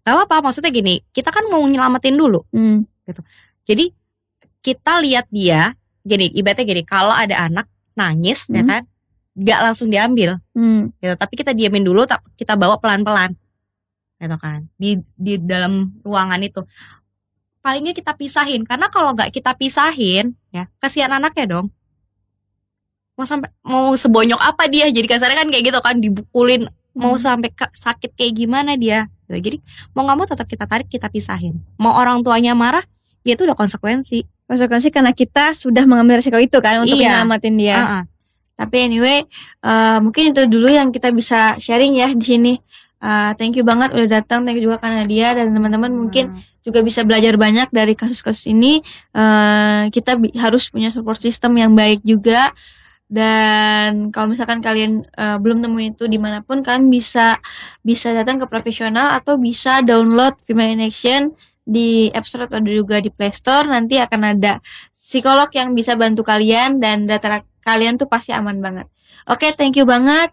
Gak 0.01 0.15
apa-apa, 0.15 0.49
maksudnya 0.49 0.69
gini, 0.69 1.03
kita 1.09 1.29
kan 1.29 1.45
mau 1.47 1.61
nyelamatin 1.61 2.15
dulu. 2.15 2.41
Hmm. 2.49 2.87
Jadi 3.63 3.93
kita 4.59 4.99
lihat 4.99 5.29
dia, 5.29 5.75
gini, 6.01 6.31
ibaratnya 6.31 6.65
gini, 6.65 6.81
kalau 6.81 7.13
ada 7.13 7.35
anak 7.39 7.65
nangis, 7.93 8.47
ya 8.47 8.61
Hmm. 8.61 8.69
kan, 8.69 8.81
gak 9.35 9.59
langsung 9.61 9.87
diambil, 9.87 10.41
Hmm. 10.51 10.89
gitu. 10.97 11.13
Tapi 11.13 11.33
kita 11.35 11.51
diamin 11.51 11.83
dulu, 11.83 12.03
ta- 12.03 12.23
kita 12.35 12.53
bawa 12.53 12.77
pelan-pelan. 12.77 13.35
gitu 14.19 14.35
kan 14.35 14.67
di 14.75 14.99
di 15.15 15.39
dalam 15.39 15.95
ruangan 16.03 16.43
itu 16.43 16.59
palingnya 17.63 17.95
kita 17.95 18.11
pisahin 18.13 18.67
karena 18.67 18.91
kalau 18.91 19.15
nggak 19.15 19.31
kita 19.31 19.55
pisahin 19.55 20.35
ya 20.51 20.67
kasihan 20.75 21.07
anaknya 21.09 21.47
dong 21.47 21.71
mau 23.15 23.23
sampai 23.23 23.47
mau 23.63 23.95
sebonyok 23.95 24.35
apa 24.35 24.67
dia 24.67 24.87
jadi 24.87 25.07
kasarnya 25.07 25.39
kan 25.39 25.47
kayak 25.47 25.71
gitu 25.71 25.79
kan 25.79 25.95
dibukulin 25.99 26.67
mau 26.91 27.15
Hmm. 27.15 27.23
sampai 27.31 27.47
sakit 27.71 28.11
kayak 28.11 28.35
gimana 28.35 28.75
dia 28.75 29.07
Gitu. 29.29 29.53
jadi 29.53 29.57
mau 29.93 30.09
nggak 30.09 30.17
mau 30.17 30.25
tetap 30.25 30.49
kita 30.49 30.65
tarik 30.65 30.89
kita 30.89 31.05
pisahin 31.05 31.61
mau 31.77 31.93
orang 31.93 32.25
tuanya 32.25 32.57
marah 32.57 32.81
ya 33.21 33.37
itu 33.37 33.45
udah 33.45 33.53
konsekuensi 33.53 34.25
konsekuensi 34.49 34.89
karena 34.89 35.13
kita 35.13 35.53
sudah 35.53 35.85
mengambil 35.85 36.17
resiko 36.17 36.41
itu 36.41 36.57
kan 36.57 36.81
untuk 36.81 36.97
Iya. 36.97 37.21
menyelamatin 37.21 37.53
dia. 37.53 37.77
Ah, 37.77 37.93
ah. 38.01 38.03
Tapi 38.57 38.89
anyway, 38.89 39.23
eh, 39.61 39.97
mungkin 40.01 40.33
itu 40.33 40.41
dulu 40.49 40.67
yang 40.67 40.89
kita 40.89 41.13
bisa 41.13 41.53
sharing 41.61 41.93
ya 41.95 42.09
di 42.11 42.25
sini. 42.25 42.53
Eh, 42.99 43.31
thank 43.37 43.55
you 43.55 43.63
banget 43.63 43.93
udah 43.95 44.09
datang, 44.19 44.43
thank 44.43 44.57
you 44.59 44.65
juga 44.67 44.81
karena 44.81 45.05
dia 45.07 45.31
dan 45.31 45.53
teman-teman 45.55 45.93
mungkin 45.93 46.33
juga 46.65 46.83
bisa 46.83 47.05
belajar 47.07 47.37
banyak 47.39 47.69
dari 47.71 47.93
kasus-kasus 47.95 48.49
ini. 48.49 48.81
Eh, 49.15 49.81
kita 49.93 50.17
harus 50.41 50.67
punya 50.73 50.89
support 50.91 51.21
system 51.21 51.55
yang 51.55 51.71
baik 51.77 52.01
juga. 52.03 52.51
Dan 53.09 54.13
kalau 54.13 54.29
misalkan 54.29 54.61
kalian 54.61 55.01
eh, 55.17 55.37
belum 55.41 55.65
nemuin 55.65 55.97
itu 55.97 56.05
di 56.05 56.21
mana 56.21 56.45
pun, 56.45 56.61
kalian 56.61 56.93
bisa 56.93 57.41
bisa 57.81 58.13
datang 58.13 58.37
ke 58.37 58.45
profesional 58.45 59.17
atau 59.17 59.41
bisa 59.41 59.81
download 59.81 60.37
Vima 60.45 60.69
in 60.69 60.85
Action 60.85 61.33
di 61.65 62.13
App 62.13 62.29
Store 62.29 62.45
atau 62.45 62.61
juga 62.61 63.01
di 63.01 63.09
Play 63.09 63.33
Store. 63.33 63.65
Nanti 63.65 63.97
akan 63.97 64.37
ada 64.37 64.61
psikolog 64.93 65.49
yang 65.57 65.73
bisa 65.73 65.97
bantu 65.97 66.21
kalian 66.21 66.77
dan 66.77 67.09
data 67.09 67.41
kalian 67.65 67.97
tuh 67.97 68.05
pasti 68.05 68.29
aman 68.29 68.61
banget. 68.61 68.85
Oke, 69.25 69.57
thank 69.57 69.73
you 69.73 69.89
banget. 69.89 70.29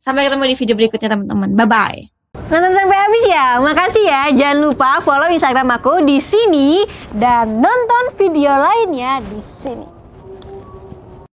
Sampai 0.00 0.24
ketemu 0.24 0.48
di 0.48 0.56
video 0.56 0.74
berikutnya 0.80 1.12
teman-teman. 1.12 1.52
Bye 1.52 1.68
bye. 1.68 2.00
Nonton 2.48 2.72
sampai 2.76 2.98
habis 2.98 3.24
ya. 3.28 3.46
Makasih 3.60 4.04
ya. 4.04 4.22
Jangan 4.32 4.58
lupa 4.64 5.00
follow 5.04 5.28
Instagram 5.28 5.68
aku 5.76 6.04
di 6.04 6.20
sini 6.20 6.84
dan 7.16 7.60
nonton 7.60 8.16
video 8.16 8.52
lainnya 8.52 9.20
di 9.24 9.40
sini. 9.40 9.93